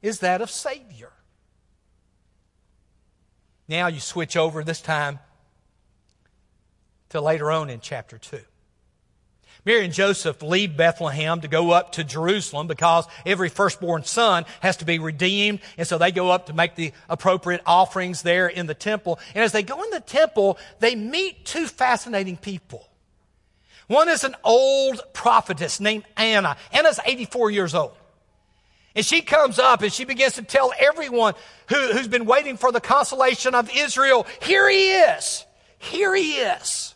is 0.00 0.20
that 0.20 0.40
of 0.40 0.50
Savior. 0.50 1.10
Now 3.68 3.88
you 3.88 4.00
switch 4.00 4.36
over 4.36 4.62
this 4.62 4.80
time 4.80 5.18
to 7.10 7.20
later 7.20 7.50
on 7.50 7.70
in 7.70 7.80
chapter 7.80 8.18
2. 8.18 8.38
Mary 9.64 9.84
and 9.84 9.94
Joseph 9.94 10.42
leave 10.42 10.76
Bethlehem 10.76 11.40
to 11.40 11.48
go 11.48 11.70
up 11.70 11.92
to 11.92 12.04
Jerusalem 12.04 12.66
because 12.66 13.06
every 13.24 13.48
firstborn 13.48 14.04
son 14.04 14.44
has 14.60 14.76
to 14.78 14.84
be 14.84 14.98
redeemed. 14.98 15.60
And 15.78 15.86
so 15.86 15.96
they 15.96 16.12
go 16.12 16.30
up 16.30 16.46
to 16.46 16.52
make 16.52 16.74
the 16.74 16.92
appropriate 17.08 17.62
offerings 17.64 18.22
there 18.22 18.46
in 18.46 18.66
the 18.66 18.74
temple. 18.74 19.18
And 19.34 19.42
as 19.42 19.52
they 19.52 19.62
go 19.62 19.82
in 19.82 19.90
the 19.90 20.00
temple, 20.00 20.58
they 20.80 20.94
meet 20.94 21.46
two 21.46 21.66
fascinating 21.66 22.36
people. 22.36 22.86
One 23.86 24.08
is 24.08 24.24
an 24.24 24.34
old 24.44 25.00
prophetess 25.14 25.80
named 25.80 26.04
Anna. 26.16 26.56
Anna's 26.72 27.00
84 27.04 27.50
years 27.50 27.74
old. 27.74 27.96
And 28.94 29.04
she 29.04 29.22
comes 29.22 29.58
up 29.58 29.82
and 29.82 29.92
she 29.92 30.04
begins 30.04 30.34
to 30.34 30.42
tell 30.42 30.72
everyone 30.78 31.34
who, 31.68 31.92
who's 31.92 32.08
been 32.08 32.26
waiting 32.26 32.56
for 32.56 32.70
the 32.70 32.80
consolation 32.80 33.54
of 33.54 33.70
Israel, 33.74 34.26
here 34.42 34.68
he 34.68 34.92
is. 34.92 35.44
Here 35.78 36.14
he 36.14 36.34
is. 36.36 36.93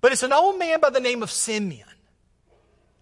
But 0.00 0.12
it's 0.12 0.22
an 0.22 0.32
old 0.32 0.58
man 0.58 0.80
by 0.80 0.90
the 0.90 1.00
name 1.00 1.22
of 1.22 1.30
Simeon. 1.30 1.88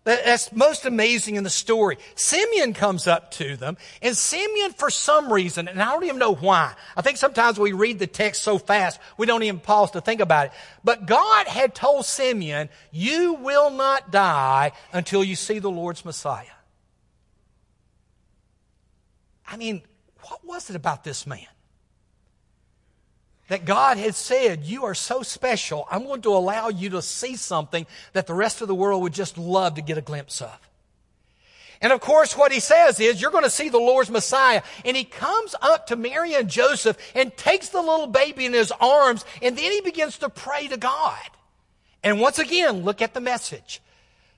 That's 0.07 0.53
most 0.53 0.87
amazing 0.87 1.35
in 1.35 1.43
the 1.43 1.51
story. 1.51 1.99
Simeon 2.15 2.75
comes 2.75 3.09
up 3.09 3.33
to 3.33 3.57
them, 3.57 3.77
and 4.01 4.17
Simeon, 4.17 4.73
for 4.73 4.89
some 4.89 5.33
reason, 5.33 5.67
and 5.67 5.83
I 5.83 5.91
don't 5.91 6.05
even 6.05 6.21
know 6.21 6.33
why, 6.33 6.75
I 6.97 7.03
think 7.03 7.17
sometimes 7.17 7.59
we 7.59 7.73
read 7.73 7.99
the 7.99 8.07
text 8.07 8.43
so 8.43 8.57
fast, 8.57 9.01
we 9.19 9.27
don't 9.27 9.43
even 9.43 9.59
pause 9.59 9.91
to 9.91 10.01
think 10.01 10.21
about 10.21 10.47
it. 10.47 10.53
But 10.85 11.07
God 11.07 11.49
had 11.49 11.75
told 11.75 12.07
Simeon, 12.07 12.69
You 12.93 13.35
will 13.35 13.71
not 13.71 14.13
die 14.13 14.71
until 14.93 15.25
you 15.25 15.35
see 15.35 15.59
the 15.59 15.73
Lord's 15.73 16.05
Messiah. 16.05 16.45
I 19.45 19.57
mean, 19.57 19.83
what 20.23 20.45
was 20.45 20.71
it 20.71 20.77
about 20.77 21.03
this 21.03 21.27
man? 21.27 21.47
That 23.49 23.65
God 23.65 23.97
had 23.97 24.15
said, 24.15 24.65
You 24.65 24.85
are 24.87 24.95
so 24.95 25.23
special, 25.23 25.87
I'm 25.91 26.05
going 26.05 26.23
to 26.23 26.35
allow 26.35 26.69
you 26.69 26.91
to 26.91 27.03
see 27.03 27.37
something 27.37 27.87
that 28.13 28.27
the 28.27 28.35
rest 28.35 28.61
of 28.61 28.69
the 28.69 28.75
world 28.75 29.03
would 29.03 29.15
just 29.15 29.39
love 29.39 29.75
to 29.75 29.83
get 29.83 29.99
a 29.99 30.03
glimpse 30.03 30.41
of. 30.41 30.59
And 31.81 31.93
of 31.93 32.01
course, 32.01 32.37
what 32.37 32.53
he 32.53 32.61
says 32.61 32.99
is, 32.99 33.21
You're 33.21 33.31
going 33.31 33.45
to 33.45 33.51
see 33.51 33.69
the 33.69 33.79
Lord's 33.79 34.11
Messiah. 34.11 34.63
And 34.85 34.97
he 34.97 35.05
comes 35.05 35.55
up 35.63 35.89
to 35.89 35.97
Mary 35.97 36.35
and 36.35 36.49
Joseph 36.49 36.99
and 37.15 37.37
takes 37.37 37.69
the 37.69 37.81
little 37.81 38.09
baby 38.09 38.47
in 38.47 38.53
his 38.53 38.73
arms, 38.81 39.25
and 39.41 39.57
then 39.57 39.71
he 39.71 39.81
begins 39.81 40.19
to 40.19 40.29
pray 40.29 40.67
to 40.69 40.77
God. 40.77 41.23
And 42.03 42.21
once 42.21 42.39
again, 42.39 42.83
look 42.83 43.03
at 43.03 43.15
the 43.15 43.21
message. 43.21 43.81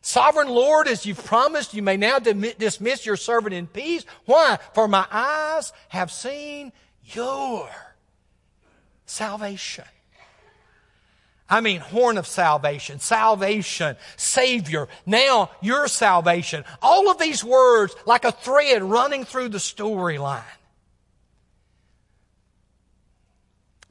Sovereign 0.00 0.48
Lord, 0.48 0.86
as 0.86 1.04
you've 1.04 1.24
promised, 1.24 1.74
you 1.74 1.82
may 1.82 1.96
now 1.96 2.18
dismiss 2.18 3.04
your 3.04 3.16
servant 3.16 3.54
in 3.54 3.66
peace. 3.66 4.04
Why? 4.26 4.58
For 4.74 4.86
my 4.86 5.06
eyes 5.10 5.72
have 5.88 6.12
seen 6.12 6.72
your 7.04 7.68
salvation. 9.10 9.84
I 11.50 11.62
mean, 11.62 11.80
horn 11.80 12.18
of 12.18 12.26
salvation, 12.26 13.00
salvation, 13.00 13.96
Savior, 14.16 14.88
now 15.06 15.50
your 15.62 15.88
salvation. 15.88 16.64
All 16.82 17.10
of 17.10 17.18
these 17.18 17.42
words 17.42 17.96
like 18.04 18.24
a 18.24 18.32
thread 18.32 18.82
running 18.82 19.24
through 19.24 19.48
the 19.48 19.58
storyline. 19.58 20.42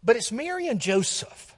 But 0.04 0.16
it's 0.16 0.32
Mary 0.32 0.68
and 0.68 0.80
Joseph 0.80 1.56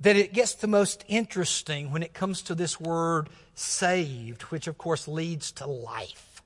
that 0.00 0.16
it 0.16 0.32
gets 0.32 0.54
the 0.54 0.66
most 0.66 1.04
interesting 1.08 1.90
when 1.90 2.02
it 2.02 2.14
comes 2.14 2.42
to 2.42 2.54
this 2.54 2.78
word 2.78 3.28
saved, 3.54 4.42
which 4.42 4.66
of 4.66 4.78
course 4.78 5.08
leads 5.08 5.50
to 5.52 5.66
life. 5.66 6.42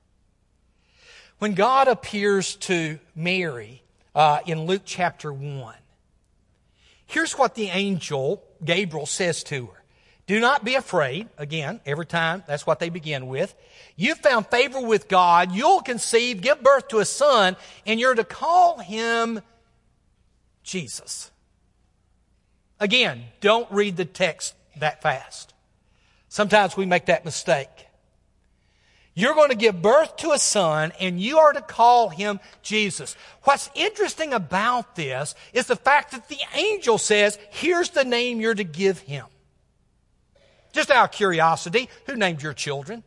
When 1.37 1.53
God 1.53 1.87
appears 1.87 2.55
to 2.55 2.99
Mary, 3.15 3.83
uh, 4.15 4.39
in 4.45 4.65
Luke 4.65 4.83
chapter 4.85 5.31
1. 5.31 5.75
Here's 7.05 7.33
what 7.33 7.55
the 7.55 7.69
angel 7.69 8.43
Gabriel 8.63 9.05
says 9.05 9.43
to 9.45 9.67
her. 9.67 9.83
Do 10.27 10.39
not 10.39 10.63
be 10.63 10.75
afraid. 10.75 11.27
Again, 11.39 11.81
every 11.87 12.05
time, 12.05 12.43
that's 12.47 12.67
what 12.67 12.79
they 12.79 12.89
begin 12.89 13.25
with. 13.25 13.55
You've 13.95 14.19
found 14.19 14.45
favor 14.45 14.79
with 14.79 15.07
God. 15.07 15.51
You'll 15.51 15.81
conceive, 15.81 16.41
give 16.41 16.61
birth 16.61 16.87
to 16.89 16.99
a 16.99 17.05
son, 17.05 17.57
and 17.87 17.99
you're 17.99 18.13
to 18.13 18.23
call 18.23 18.77
him 18.77 19.41
Jesus. 20.61 21.31
Again, 22.79 23.23
don't 23.41 23.69
read 23.71 23.97
the 23.97 24.05
text 24.05 24.53
that 24.77 25.01
fast. 25.01 25.55
Sometimes 26.27 26.77
we 26.77 26.85
make 26.85 27.07
that 27.07 27.25
mistake. 27.25 27.87
You're 29.19 29.35
going 29.35 29.49
to 29.49 29.55
give 29.57 29.81
birth 29.81 30.15
to 30.17 30.31
a 30.31 30.39
son 30.39 30.93
and 30.97 31.19
you 31.19 31.39
are 31.39 31.51
to 31.51 31.59
call 31.59 32.07
him 32.07 32.39
Jesus. 32.61 33.17
What's 33.43 33.69
interesting 33.75 34.31
about 34.31 34.95
this 34.95 35.35
is 35.51 35.67
the 35.67 35.75
fact 35.75 36.11
that 36.11 36.29
the 36.29 36.39
angel 36.55 36.97
says, 36.97 37.37
here's 37.49 37.89
the 37.89 38.05
name 38.05 38.39
you're 38.39 38.55
to 38.55 38.63
give 38.63 38.99
him. 38.99 39.25
Just 40.71 40.89
out 40.89 41.03
of 41.03 41.11
curiosity, 41.11 41.89
who 42.05 42.15
named 42.15 42.41
your 42.41 42.53
children? 42.53 43.03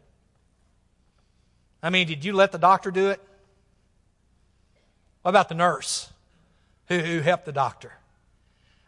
I 1.83 1.89
mean, 1.89 2.09
did 2.09 2.27
you 2.27 2.35
let 2.35 2.53
the 2.53 2.59
doctor 2.59 2.91
do 2.91 3.09
it? 3.09 3.21
What 5.23 5.31
about 5.31 5.49
the 5.49 5.55
nurse 5.55 6.11
who, 6.89 6.99
who 6.99 7.21
helped 7.21 7.47
the 7.47 7.53
doctor? 7.53 7.91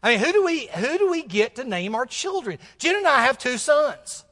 I 0.02 0.10
mean, 0.10 0.18
who 0.18 0.30
do 0.30 0.44
we, 0.44 0.66
who 0.66 0.98
do 0.98 1.10
we 1.10 1.22
get 1.22 1.54
to 1.54 1.64
name 1.64 1.94
our 1.94 2.04
children? 2.04 2.58
Jen 2.76 2.96
and 2.96 3.06
I 3.06 3.24
have 3.24 3.38
two 3.38 3.56
sons. 3.56 4.24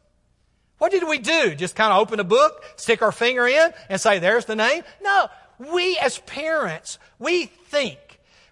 What 0.82 0.90
did 0.90 1.06
we 1.06 1.18
do? 1.18 1.54
Just 1.54 1.76
kind 1.76 1.92
of 1.92 2.00
open 2.00 2.18
a 2.18 2.24
book, 2.24 2.64
stick 2.74 3.02
our 3.02 3.12
finger 3.12 3.46
in, 3.46 3.72
and 3.88 4.00
say, 4.00 4.18
there's 4.18 4.46
the 4.46 4.56
name? 4.56 4.82
No. 5.00 5.28
We 5.56 5.96
as 5.98 6.18
parents, 6.18 6.98
we 7.20 7.46
think. 7.46 8.00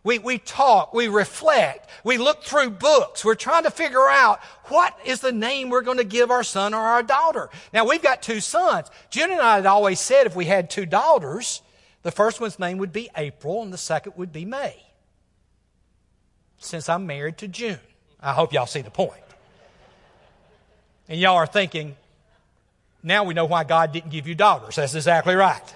We, 0.05 0.21
we 0.21 0.39
talk, 0.39 0.95
we 0.95 1.09
reflect, 1.09 1.91
we 2.05 2.19
look 2.19 2.45
through 2.45 2.71
books. 2.71 3.25
We're 3.25 3.35
trying 3.35 3.65
to 3.65 3.71
figure 3.73 4.09
out 4.09 4.39
what 4.67 4.97
is 5.05 5.19
the 5.19 5.33
name 5.33 5.71
we're 5.71 5.81
going 5.81 5.97
to 5.99 6.05
give 6.05 6.31
our 6.31 6.45
son 6.45 6.73
or 6.73 6.79
our 6.79 7.03
daughter. 7.03 7.51
Now, 7.73 7.85
we've 7.85 8.01
got 8.01 8.23
two 8.23 8.39
sons. 8.39 8.93
June 9.11 9.33
and 9.33 9.41
I 9.41 9.57
had 9.57 9.67
always 9.67 9.99
said 9.99 10.29
if 10.29 10.37
we 10.37 10.45
had 10.45 10.71
two 10.71 10.87
daughters, 10.87 11.63
the 12.05 12.13
first 12.13 12.41
one's 12.41 12.61
name 12.61 12.79
would 12.79 12.93
be 12.93 13.11
April 13.17 13.61
and 13.61 13.73
the 13.73 13.77
second 13.77 14.13
would 14.17 14.33
be 14.33 14.45
May. 14.45 14.77
Since 16.59 16.89
I'm 16.89 17.09
married 17.09 17.39
to 17.39 17.49
June. 17.49 17.81
I 18.21 18.35
hope 18.35 18.53
y'all 18.53 18.67
see 18.67 18.83
the 18.83 18.91
point. 18.91 19.19
And 21.09 21.19
y'all 21.19 21.35
are 21.35 21.47
thinking, 21.49 21.97
now 23.03 23.25
we 23.25 23.35
know 23.35 23.47
why 23.47 23.65
God 23.65 23.93
didn't 23.93 24.11
give 24.11 24.27
you 24.27 24.35
daughters. 24.35 24.77
That's 24.77 24.95
exactly 24.95 25.35
right. 25.35 25.75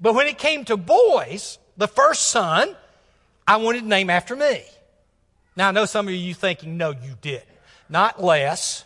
But 0.00 0.14
when 0.14 0.26
it 0.26 0.38
came 0.38 0.64
to 0.66 0.76
boys, 0.76 1.58
the 1.76 1.88
first 1.88 2.28
son, 2.28 2.74
I 3.46 3.56
wanted 3.56 3.82
to 3.82 3.86
name 3.86 4.10
after 4.10 4.36
me. 4.36 4.62
Now 5.56 5.68
I 5.68 5.70
know 5.72 5.84
some 5.84 6.08
of 6.08 6.14
you 6.14 6.34
thinking, 6.34 6.76
no, 6.76 6.90
you 6.90 7.16
didn't. 7.20 7.44
Not 7.88 8.22
Les, 8.22 8.84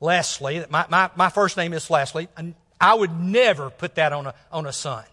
Leslie. 0.00 0.64
My, 0.70 0.86
my, 0.88 1.10
my 1.16 1.28
first 1.28 1.56
name 1.56 1.72
is 1.72 1.90
Leslie. 1.90 2.28
And 2.36 2.54
I 2.80 2.94
would 2.94 3.20
never 3.20 3.70
put 3.70 3.96
that 3.96 4.12
on 4.12 4.26
a, 4.26 4.34
on 4.50 4.66
a 4.66 4.72
son. 4.72 5.04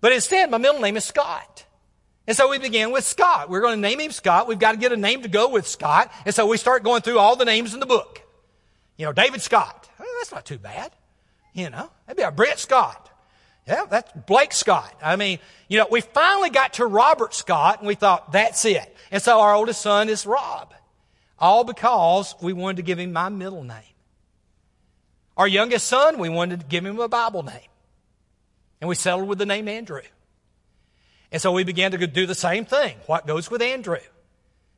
But 0.00 0.12
instead, 0.12 0.50
my 0.50 0.58
middle 0.58 0.80
name 0.80 0.96
is 0.96 1.04
Scott. 1.04 1.64
And 2.26 2.36
so 2.36 2.48
we 2.48 2.58
began 2.58 2.92
with 2.92 3.04
Scott. 3.04 3.50
We're 3.50 3.60
going 3.60 3.76
to 3.76 3.80
name 3.80 4.00
him 4.00 4.10
Scott. 4.10 4.48
We've 4.48 4.58
got 4.58 4.72
to 4.72 4.78
get 4.78 4.92
a 4.92 4.96
name 4.96 5.22
to 5.22 5.28
go 5.28 5.48
with 5.50 5.66
Scott. 5.66 6.10
And 6.24 6.34
so 6.34 6.46
we 6.46 6.56
start 6.56 6.82
going 6.82 7.02
through 7.02 7.18
all 7.18 7.36
the 7.36 7.44
names 7.44 7.74
in 7.74 7.80
the 7.80 7.86
book. 7.86 8.22
You 8.96 9.06
know, 9.06 9.12
David 9.12 9.42
Scott. 9.42 9.88
Oh, 9.98 10.16
that's 10.18 10.32
not 10.32 10.44
too 10.44 10.58
bad. 10.58 10.92
You 11.52 11.70
know, 11.70 11.90
that'd 12.06 12.16
be 12.16 12.22
a 12.22 12.30
Brett 12.30 12.58
Scott. 12.58 13.10
Yeah, 13.66 13.86
that's 13.88 14.12
Blake 14.26 14.52
Scott. 14.52 14.94
I 15.02 15.16
mean, 15.16 15.38
you 15.68 15.78
know, 15.78 15.86
we 15.90 16.02
finally 16.02 16.50
got 16.50 16.74
to 16.74 16.86
Robert 16.86 17.32
Scott 17.32 17.78
and 17.78 17.88
we 17.88 17.94
thought, 17.94 18.32
that's 18.32 18.64
it. 18.64 18.94
And 19.10 19.22
so 19.22 19.40
our 19.40 19.54
oldest 19.54 19.80
son 19.80 20.08
is 20.08 20.26
Rob. 20.26 20.74
All 21.38 21.64
because 21.64 22.34
we 22.42 22.52
wanted 22.52 22.76
to 22.76 22.82
give 22.82 22.98
him 22.98 23.12
my 23.12 23.30
middle 23.30 23.64
name. 23.64 23.82
Our 25.36 25.48
youngest 25.48 25.86
son, 25.86 26.18
we 26.18 26.28
wanted 26.28 26.60
to 26.60 26.66
give 26.66 26.84
him 26.84 26.98
a 26.98 27.08
Bible 27.08 27.42
name. 27.42 27.68
And 28.80 28.88
we 28.88 28.94
settled 28.94 29.28
with 29.28 29.38
the 29.38 29.46
name 29.46 29.66
Andrew. 29.66 30.02
And 31.32 31.40
so 31.40 31.50
we 31.50 31.64
began 31.64 31.90
to 31.92 32.06
do 32.06 32.26
the 32.26 32.34
same 32.34 32.64
thing. 32.64 32.96
What 33.06 33.26
goes 33.26 33.50
with 33.50 33.62
Andrew? 33.62 33.98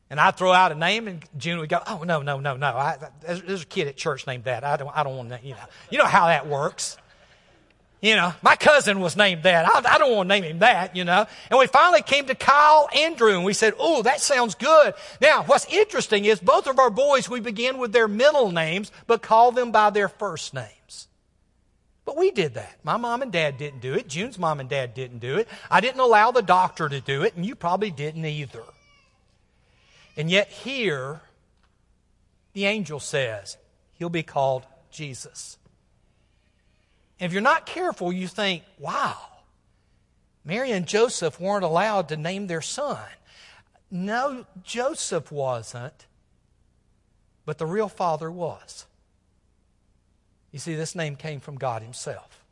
And 0.08 0.20
I'd 0.20 0.36
throw 0.36 0.52
out 0.52 0.70
a 0.70 0.76
name, 0.76 1.08
and 1.08 1.24
June 1.36 1.58
would 1.58 1.68
go, 1.68 1.80
"Oh 1.86 2.04
no, 2.04 2.22
no, 2.22 2.38
no, 2.38 2.56
no! 2.56 2.66
I, 2.68 2.96
there's 3.22 3.62
a 3.62 3.66
kid 3.66 3.88
at 3.88 3.96
church 3.96 4.26
named 4.26 4.44
that. 4.44 4.62
I 4.62 4.76
don't, 4.76 4.96
I 4.96 5.02
don't 5.02 5.16
want 5.16 5.30
to, 5.30 5.40
you 5.42 5.54
know, 5.54 5.64
you 5.90 5.98
know 5.98 6.06
how 6.06 6.26
that 6.26 6.46
works." 6.46 6.96
You 8.02 8.14
know, 8.14 8.34
my 8.42 8.56
cousin 8.56 9.00
was 9.00 9.16
named 9.16 9.44
that. 9.44 9.66
I, 9.66 9.94
I, 9.94 9.98
don't 9.98 10.14
want 10.14 10.28
to 10.28 10.34
name 10.34 10.44
him 10.44 10.58
that, 10.58 10.94
you 10.94 11.04
know. 11.04 11.26
And 11.50 11.58
we 11.58 11.66
finally 11.66 12.02
came 12.02 12.26
to 12.26 12.34
Kyle 12.34 12.88
Andrew 12.94 13.34
and 13.34 13.44
we 13.44 13.54
said, 13.54 13.72
oh, 13.78 14.02
that 14.02 14.20
sounds 14.20 14.54
good. 14.54 14.94
Now, 15.20 15.44
what's 15.44 15.66
interesting 15.72 16.26
is 16.26 16.38
both 16.38 16.66
of 16.66 16.78
our 16.78 16.90
boys, 16.90 17.28
we 17.28 17.40
begin 17.40 17.78
with 17.78 17.92
their 17.92 18.06
middle 18.06 18.52
names, 18.52 18.92
but 19.06 19.22
call 19.22 19.50
them 19.50 19.72
by 19.72 19.90
their 19.90 20.08
first 20.08 20.52
names. 20.52 21.08
But 22.04 22.16
we 22.16 22.30
did 22.30 22.54
that. 22.54 22.76
My 22.84 22.98
mom 22.98 23.22
and 23.22 23.32
dad 23.32 23.58
didn't 23.58 23.80
do 23.80 23.94
it. 23.94 24.08
June's 24.08 24.38
mom 24.38 24.60
and 24.60 24.68
dad 24.68 24.94
didn't 24.94 25.18
do 25.18 25.38
it. 25.38 25.48
I 25.70 25.80
didn't 25.80 26.00
allow 26.00 26.30
the 26.30 26.42
doctor 26.42 26.88
to 26.88 27.00
do 27.00 27.22
it, 27.22 27.34
and 27.34 27.44
you 27.44 27.56
probably 27.56 27.90
didn't 27.90 28.24
either. 28.24 28.62
And 30.16 30.30
yet 30.30 30.48
here, 30.48 31.20
the 32.54 32.64
angel 32.64 33.00
says, 33.00 33.56
he'll 33.94 34.08
be 34.08 34.22
called 34.22 34.64
Jesus. 34.90 35.58
And 37.20 37.26
if 37.26 37.32
you're 37.32 37.42
not 37.42 37.66
careful, 37.66 38.12
you 38.12 38.26
think, 38.26 38.62
wow, 38.78 39.16
Mary 40.44 40.70
and 40.70 40.86
Joseph 40.86 41.40
weren't 41.40 41.64
allowed 41.64 42.08
to 42.08 42.16
name 42.16 42.46
their 42.46 42.62
son. 42.62 42.98
No, 43.90 44.46
Joseph 44.62 45.30
wasn't, 45.30 46.06
but 47.44 47.58
the 47.58 47.66
real 47.66 47.88
father 47.88 48.30
was. 48.30 48.86
You 50.52 50.58
see, 50.58 50.74
this 50.74 50.94
name 50.94 51.16
came 51.16 51.40
from 51.40 51.56
God 51.56 51.82
Himself. 51.82 52.42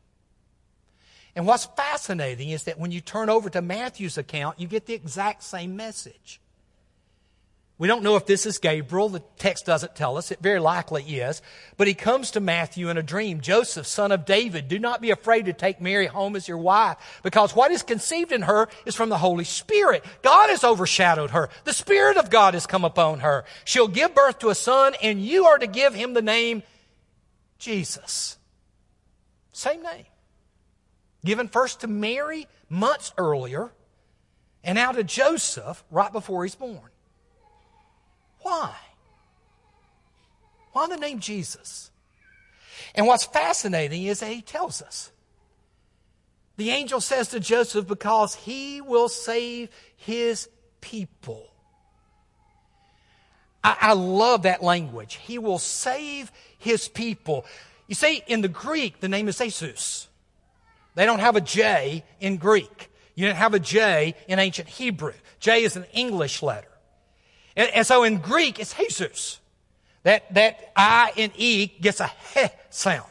And 1.36 1.46
what's 1.46 1.64
fascinating 1.64 2.50
is 2.50 2.64
that 2.64 2.78
when 2.78 2.92
you 2.92 3.00
turn 3.00 3.28
over 3.28 3.50
to 3.50 3.62
Matthew's 3.62 4.18
account, 4.18 4.60
you 4.60 4.68
get 4.68 4.86
the 4.86 4.94
exact 4.94 5.42
same 5.42 5.76
message. 5.76 6.40
We 7.76 7.88
don't 7.88 8.04
know 8.04 8.14
if 8.14 8.24
this 8.24 8.46
is 8.46 8.58
Gabriel. 8.58 9.08
The 9.08 9.22
text 9.36 9.66
doesn't 9.66 9.96
tell 9.96 10.16
us. 10.16 10.30
It 10.30 10.38
very 10.38 10.60
likely 10.60 11.02
is. 11.02 11.42
But 11.76 11.88
he 11.88 11.94
comes 11.94 12.30
to 12.30 12.40
Matthew 12.40 12.88
in 12.88 12.96
a 12.96 13.02
dream. 13.02 13.40
Joseph, 13.40 13.88
son 13.88 14.12
of 14.12 14.24
David, 14.24 14.68
do 14.68 14.78
not 14.78 15.00
be 15.00 15.10
afraid 15.10 15.46
to 15.46 15.52
take 15.52 15.80
Mary 15.80 16.06
home 16.06 16.36
as 16.36 16.46
your 16.46 16.58
wife, 16.58 16.96
because 17.24 17.56
what 17.56 17.72
is 17.72 17.82
conceived 17.82 18.30
in 18.30 18.42
her 18.42 18.68
is 18.86 18.94
from 18.94 19.08
the 19.08 19.18
Holy 19.18 19.42
Spirit. 19.42 20.04
God 20.22 20.50
has 20.50 20.62
overshadowed 20.62 21.30
her. 21.30 21.48
The 21.64 21.72
Spirit 21.72 22.16
of 22.16 22.30
God 22.30 22.54
has 22.54 22.64
come 22.64 22.84
upon 22.84 23.20
her. 23.20 23.44
She'll 23.64 23.88
give 23.88 24.14
birth 24.14 24.38
to 24.38 24.50
a 24.50 24.54
son, 24.54 24.94
and 25.02 25.20
you 25.20 25.46
are 25.46 25.58
to 25.58 25.66
give 25.66 25.94
him 25.94 26.14
the 26.14 26.22
name 26.22 26.62
Jesus. 27.58 28.38
Same 29.52 29.82
name. 29.82 30.04
Given 31.24 31.48
first 31.48 31.80
to 31.80 31.88
Mary 31.88 32.46
months 32.68 33.12
earlier, 33.18 33.72
and 34.62 34.76
now 34.76 34.92
to 34.92 35.02
Joseph 35.02 35.82
right 35.90 36.12
before 36.12 36.44
he's 36.44 36.54
born. 36.54 36.90
Why? 38.44 38.74
Why 40.72 40.86
the 40.86 40.98
name 40.98 41.18
Jesus? 41.18 41.90
And 42.94 43.06
what's 43.06 43.24
fascinating 43.24 44.04
is 44.04 44.20
that 44.20 44.30
he 44.30 44.42
tells 44.42 44.82
us. 44.82 45.10
The 46.58 46.70
angel 46.70 47.00
says 47.00 47.28
to 47.28 47.40
Joseph, 47.40 47.86
because 47.86 48.34
he 48.34 48.82
will 48.82 49.08
save 49.08 49.70
his 49.96 50.48
people. 50.82 51.48
I, 53.64 53.76
I, 53.80 53.92
love 53.94 54.42
that 54.42 54.62
language. 54.62 55.14
He 55.14 55.38
will 55.38 55.58
save 55.58 56.30
his 56.58 56.86
people. 56.86 57.46
You 57.88 57.94
see, 57.94 58.22
in 58.26 58.42
the 58.42 58.48
Greek, 58.48 59.00
the 59.00 59.08
name 59.08 59.26
is 59.26 59.38
Iesous. 59.38 60.06
They 60.94 61.06
don't 61.06 61.20
have 61.20 61.34
a 61.34 61.40
J 61.40 62.04
in 62.20 62.36
Greek. 62.36 62.90
You 63.14 63.26
didn't 63.26 63.38
have 63.38 63.54
a 63.54 63.58
J 63.58 64.14
in 64.28 64.38
ancient 64.38 64.68
Hebrew. 64.68 65.14
J 65.40 65.64
is 65.64 65.76
an 65.76 65.86
English 65.94 66.42
letter. 66.42 66.68
And, 67.56 67.70
and 67.70 67.86
so 67.86 68.04
in 68.04 68.18
Greek, 68.18 68.58
it's 68.58 68.74
Iesous. 68.74 69.38
That, 70.02 70.32
that 70.34 70.72
I 70.76 71.12
and 71.16 71.32
E 71.36 71.66
gets 71.80 72.00
a 72.00 72.10
he 72.34 72.46
sound. 72.68 73.08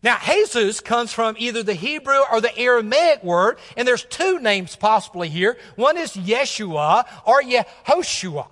Now, 0.00 0.16
Jesus 0.24 0.78
comes 0.78 1.12
from 1.12 1.34
either 1.38 1.64
the 1.64 1.74
Hebrew 1.74 2.20
or 2.30 2.40
the 2.40 2.56
Aramaic 2.56 3.24
word, 3.24 3.58
and 3.76 3.86
there's 3.86 4.04
two 4.04 4.38
names 4.38 4.76
possibly 4.76 5.28
here. 5.28 5.58
One 5.74 5.98
is 5.98 6.12
Yeshua 6.12 7.04
or 7.26 7.42
Yehoshua. 7.42 8.46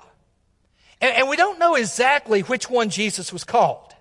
And, 1.00 1.14
and 1.14 1.28
we 1.28 1.36
don't 1.36 1.60
know 1.60 1.76
exactly 1.76 2.40
which 2.40 2.68
one 2.68 2.90
Jesus 2.90 3.32
was 3.32 3.44
called, 3.44 3.94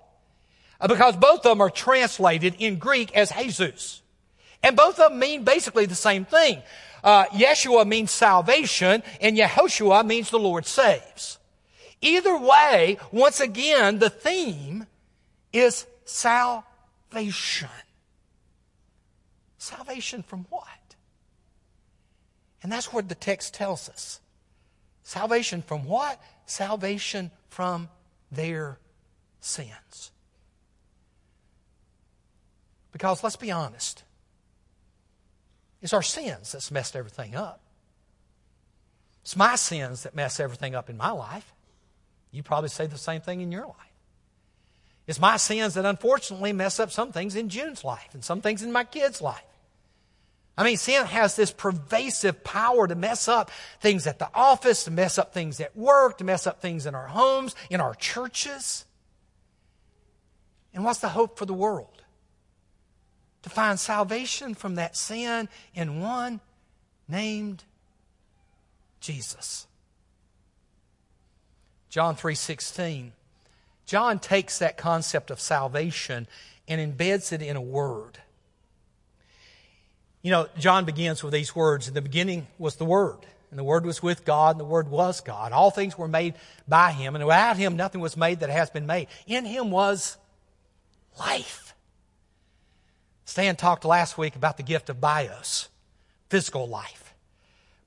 uh, 0.81 0.87
because 0.87 1.15
both 1.17 1.39
of 1.39 1.43
them 1.43 1.61
are 1.61 1.69
translated 1.69 2.55
in 2.57 2.77
Greek 2.77 3.15
as 3.15 3.31
Jesus. 3.31 4.01
And 4.63 4.75
both 4.75 4.99
of 4.99 5.11
them 5.11 5.19
mean 5.19 5.43
basically 5.43 5.85
the 5.85 5.93
same 5.93 6.25
thing. 6.25 6.63
Uh, 7.05 7.25
Yeshua 7.27 7.87
means 7.87 8.09
salvation, 8.09 9.03
and 9.21 9.37
Yehoshua 9.37 10.03
means 10.03 10.31
the 10.31 10.39
Lord 10.39 10.65
saves. 10.65 11.37
Either 12.01 12.35
way, 12.35 12.97
once 13.11 13.39
again, 13.39 13.99
the 13.99 14.09
theme 14.09 14.87
is 15.53 15.85
salvation. 16.03 17.69
Salvation 19.59 20.23
from 20.23 20.47
what? 20.49 20.95
And 22.63 22.71
that's 22.71 22.91
what 22.91 23.07
the 23.07 23.15
text 23.15 23.53
tells 23.53 23.87
us. 23.87 24.19
Salvation 25.03 25.61
from 25.61 25.85
what? 25.85 26.19
Salvation 26.47 27.29
from 27.49 27.87
their 28.31 28.79
sins. 29.41 30.11
Because 32.91 33.23
let's 33.23 33.35
be 33.35 33.51
honest, 33.51 34.03
it's 35.85 35.93
our 35.93 36.01
sins 36.01 36.53
that's 36.53 36.71
messed 36.71 36.95
everything 36.95 37.35
up. 37.35 37.61
It's 39.21 39.35
my 39.35 39.55
sins 39.55 40.01
that 40.01 40.15
mess 40.15 40.39
everything 40.39 40.73
up 40.73 40.89
in 40.89 40.97
my 40.97 41.11
life. 41.11 41.53
You 42.31 42.41
probably 42.41 42.69
say 42.69 42.87
the 42.87 42.97
same 42.97 43.21
thing 43.21 43.41
in 43.41 43.51
your 43.51 43.67
life. 43.67 43.93
It's 45.05 45.19
my 45.19 45.37
sins 45.37 45.75
that 45.75 45.85
unfortunately 45.85 46.53
mess 46.53 46.79
up 46.79 46.91
some 46.91 47.11
things 47.11 47.35
in 47.35 47.49
June's 47.49 47.83
life 47.83 48.09
and 48.13 48.23
some 48.23 48.41
things 48.41 48.63
in 48.63 48.71
my 48.71 48.83
kids' 48.83 49.21
life. 49.21 49.43
I 50.57 50.63
mean, 50.63 50.77
sin 50.77 51.05
has 51.05 51.35
this 51.35 51.51
pervasive 51.51 52.43
power 52.43 52.87
to 52.87 52.95
mess 52.95 53.27
up 53.27 53.51
things 53.79 54.07
at 54.07 54.17
the 54.17 54.29
office, 54.33 54.85
to 54.85 54.91
mess 54.91 55.19
up 55.19 55.35
things 55.35 55.59
at 55.59 55.77
work, 55.77 56.17
to 56.17 56.23
mess 56.23 56.47
up 56.47 56.63
things 56.63 56.87
in 56.87 56.95
our 56.95 57.05
homes, 57.05 57.55
in 57.69 57.79
our 57.79 57.93
churches. 57.93 58.85
And 60.73 60.83
what's 60.83 61.01
the 61.01 61.09
hope 61.09 61.37
for 61.37 61.45
the 61.45 61.53
world? 61.53 62.01
To 63.45 63.49
find 63.51 63.79
salvation 63.79 64.55
from 64.55 64.73
that 64.73 64.97
sin 64.97 65.47
in 65.75 66.01
one 66.01 66.39
named 67.07 67.63
Jesus. 68.99 69.67
John 71.89 72.15
3:16. 72.15 73.11
John 73.85 74.17
takes 74.17 74.57
that 74.57 74.77
concept 74.77 75.29
of 75.29 75.39
salvation 75.39 76.27
and 76.67 76.81
embeds 76.81 77.31
it 77.31 77.43
in 77.43 77.55
a 77.55 77.61
word. 77.61 78.17
You 80.23 80.31
know, 80.31 80.49
John 80.57 80.85
begins 80.85 81.23
with 81.23 81.31
these 81.31 81.55
words. 81.55 81.87
In 81.87 81.93
the 81.93 82.01
beginning 82.01 82.47
was 82.57 82.77
the 82.77 82.85
Word, 82.85 83.27
and 83.51 83.59
the 83.59 83.63
Word 83.63 83.85
was 83.85 84.01
with 84.01 84.25
God, 84.25 84.55
and 84.55 84.59
the 84.59 84.65
Word 84.65 84.89
was 84.89 85.21
God. 85.21 85.51
All 85.51 85.69
things 85.69 85.99
were 85.99 86.07
made 86.07 86.33
by 86.67 86.93
Him, 86.93 87.13
and 87.13 87.23
without 87.23 87.57
Him 87.57 87.75
nothing 87.75 88.01
was 88.01 88.17
made 88.17 88.39
that 88.39 88.49
has 88.49 88.71
been 88.71 88.87
made. 88.87 89.07
In 89.27 89.45
Him 89.45 89.69
was 89.69 90.17
life 91.19 91.64
Stan 93.25 93.55
talked 93.55 93.83
last 93.83 94.17
week 94.17 94.35
about 94.35 94.57
the 94.57 94.63
gift 94.63 94.89
of 94.89 95.01
bios, 95.01 95.69
physical 96.29 96.67
life. 96.67 97.13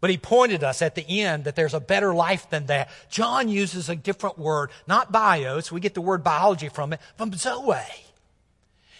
But 0.00 0.10
he 0.10 0.18
pointed 0.18 0.62
us 0.62 0.82
at 0.82 0.94
the 0.94 1.22
end 1.22 1.44
that 1.44 1.56
there's 1.56 1.74
a 1.74 1.80
better 1.80 2.14
life 2.14 2.48
than 2.50 2.66
that. 2.66 2.88
John 3.08 3.48
uses 3.48 3.88
a 3.88 3.96
different 3.96 4.38
word, 4.38 4.70
not 4.86 5.10
bios, 5.10 5.72
we 5.72 5.80
get 5.80 5.94
the 5.94 6.00
word 6.00 6.22
biology 6.22 6.68
from 6.68 6.92
it, 6.92 7.00
from 7.16 7.32
zoe. 7.32 7.82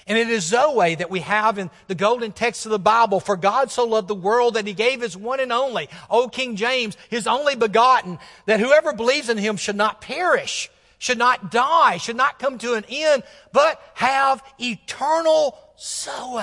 And 0.08 0.16
it 0.16 0.30
is 0.30 0.46
Zoe 0.46 0.94
that 0.94 1.10
we 1.10 1.20
have 1.20 1.58
in 1.58 1.70
the 1.86 1.94
golden 1.94 2.32
text 2.32 2.64
of 2.64 2.72
the 2.72 2.78
Bible. 2.78 3.20
For 3.20 3.36
God 3.36 3.70
so 3.70 3.84
loved 3.84 4.08
the 4.08 4.14
world 4.14 4.54
that 4.54 4.66
he 4.66 4.72
gave 4.72 5.02
his 5.02 5.14
one 5.14 5.38
and 5.38 5.52
only, 5.52 5.90
O 6.08 6.28
King 6.28 6.56
James, 6.56 6.96
his 7.10 7.26
only 7.26 7.54
begotten, 7.56 8.18
that 8.46 8.58
whoever 8.58 8.94
believes 8.94 9.28
in 9.28 9.36
him 9.36 9.58
should 9.58 9.76
not 9.76 10.00
perish, 10.00 10.70
should 10.98 11.18
not 11.18 11.50
die, 11.50 11.98
should 11.98 12.16
not 12.16 12.38
come 12.38 12.56
to 12.56 12.72
an 12.72 12.86
end, 12.88 13.22
but 13.52 13.82
have 13.94 14.42
eternal 14.58 15.58
Zoe, 15.80 16.42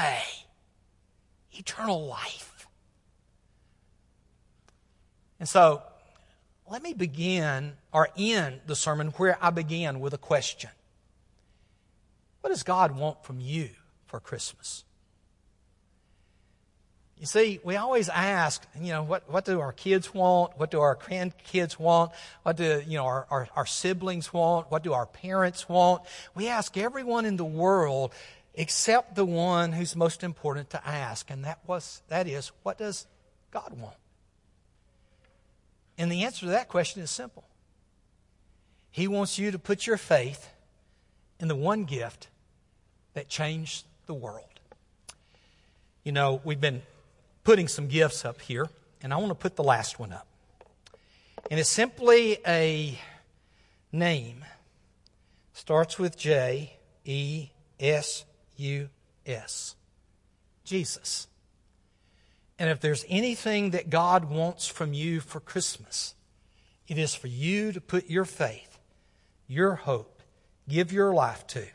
eternal 1.51 2.05
life. 2.07 2.67
And 5.39 5.49
so, 5.49 5.83
let 6.69 6.81
me 6.81 6.93
begin 6.93 7.73
or 7.91 8.09
end 8.17 8.61
the 8.65 8.75
sermon 8.75 9.09
where 9.17 9.37
I 9.41 9.49
began 9.49 9.99
with 9.99 10.13
a 10.13 10.17
question. 10.17 10.69
What 12.41 12.49
does 12.49 12.63
God 12.63 12.95
want 12.95 13.23
from 13.23 13.39
you 13.39 13.69
for 14.07 14.19
Christmas? 14.19 14.83
You 17.19 17.25
see, 17.25 17.59
we 17.63 17.77
always 17.77 18.09
ask, 18.09 18.65
you 18.79 18.91
know, 18.91 19.03
what, 19.03 19.29
what 19.29 19.45
do 19.45 19.61
our 19.61 19.71
kids 19.71 20.13
want? 20.13 20.57
What 20.57 20.69
do 20.69 20.81
our 20.81 20.97
grandkids 20.97 21.79
want? 21.79 22.11
What 22.43 22.57
do, 22.57 22.83
you 22.85 22.97
know, 22.97 23.05
our, 23.05 23.25
our, 23.29 23.47
our 23.55 23.65
siblings 23.65 24.33
want? 24.33 24.69
What 24.69 24.83
do 24.83 24.93
our 24.93 25.05
parents 25.05 25.69
want? 25.69 26.03
We 26.35 26.49
ask 26.49 26.77
everyone 26.77 27.25
in 27.25 27.37
the 27.37 27.45
world 27.45 28.11
except 28.55 29.15
the 29.15 29.25
one 29.25 29.73
who's 29.73 29.95
most 29.95 30.23
important 30.23 30.69
to 30.71 30.87
ask, 30.87 31.29
and 31.29 31.43
that 31.43 31.59
was 31.67 32.01
that 32.07 32.27
is, 32.27 32.51
what 32.63 32.77
does 32.77 33.05
God 33.51 33.73
want? 33.79 33.95
And 35.97 36.11
the 36.11 36.23
answer 36.23 36.41
to 36.41 36.51
that 36.51 36.67
question 36.67 37.01
is 37.01 37.11
simple. 37.11 37.45
He 38.91 39.07
wants 39.07 39.37
you 39.37 39.51
to 39.51 39.59
put 39.59 39.85
your 39.85 39.97
faith 39.97 40.49
in 41.39 41.47
the 41.47 41.55
one 41.55 41.83
gift 41.83 42.29
that 43.13 43.27
changed 43.27 43.85
the 44.05 44.13
world. 44.13 44.59
You 46.03 46.11
know, 46.11 46.41
we've 46.43 46.61
been 46.61 46.81
putting 47.43 47.67
some 47.67 47.87
gifts 47.87 48.25
up 48.25 48.41
here, 48.41 48.69
and 49.01 49.13
I 49.13 49.17
want 49.17 49.29
to 49.29 49.35
put 49.35 49.55
the 49.55 49.63
last 49.63 49.99
one 49.99 50.13
up. 50.13 50.27
And 51.49 51.59
it's 51.59 51.69
simply 51.69 52.37
a 52.47 52.97
name. 53.91 54.45
Starts 55.53 55.97
with 55.97 56.17
J 56.17 56.77
E 57.05 57.49
S 57.79 58.25
U 58.57 58.89
S. 59.25 59.75
Jesus. 60.63 61.27
And 62.57 62.69
if 62.69 62.79
there's 62.79 63.05
anything 63.09 63.71
that 63.71 63.89
God 63.89 64.25
wants 64.25 64.67
from 64.67 64.93
you 64.93 65.19
for 65.19 65.39
Christmas, 65.39 66.15
it 66.87 66.97
is 66.97 67.13
for 67.13 67.27
you 67.27 67.71
to 67.71 67.81
put 67.81 68.09
your 68.09 68.25
faith, 68.25 68.79
your 69.47 69.75
hope, 69.75 70.21
give 70.67 70.91
your 70.91 71.13
life 71.13 71.45
to 71.47 71.65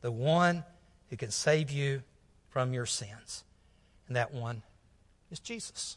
the 0.00 0.10
one 0.10 0.64
who 1.08 1.16
can 1.16 1.30
save 1.30 1.70
you 1.70 2.02
from 2.48 2.74
your 2.74 2.86
sins. 2.86 3.44
And 4.08 4.16
that 4.16 4.34
one 4.34 4.62
is 5.30 5.38
Jesus. 5.38 5.96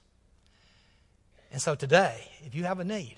And 1.52 1.62
so 1.62 1.76
today, 1.76 2.30
if 2.46 2.56
you 2.56 2.64
have 2.66 2.80
a 2.80 2.84
need, 2.84 3.18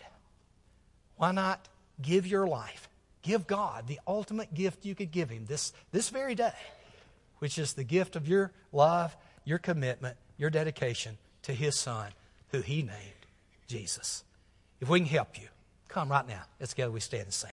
why 1.17 1.31
not 1.31 1.67
give 2.01 2.25
your 2.25 2.47
life? 2.47 2.87
Give 3.21 3.45
God 3.45 3.87
the 3.87 3.99
ultimate 4.07 4.53
gift 4.53 4.85
you 4.85 4.95
could 4.95 5.11
give 5.11 5.29
Him 5.29 5.45
this, 5.45 5.73
this 5.91 6.09
very 6.09 6.35
day, 6.35 6.53
which 7.39 7.57
is 7.57 7.73
the 7.73 7.83
gift 7.83 8.15
of 8.15 8.27
your 8.27 8.51
love, 8.71 9.15
your 9.43 9.57
commitment, 9.57 10.17
your 10.37 10.49
dedication 10.49 11.17
to 11.43 11.53
His 11.53 11.75
Son, 11.75 12.11
who 12.51 12.61
He 12.61 12.81
named 12.81 13.25
Jesus. 13.67 14.23
If 14.79 14.89
we 14.89 14.99
can 14.99 15.07
help 15.07 15.39
you, 15.39 15.47
come 15.87 16.09
right 16.09 16.27
now. 16.27 16.43
Let's 16.59 16.73
together 16.73 16.91
we 16.91 16.99
stand 16.99 17.23
and 17.23 17.33
sing. 17.33 17.47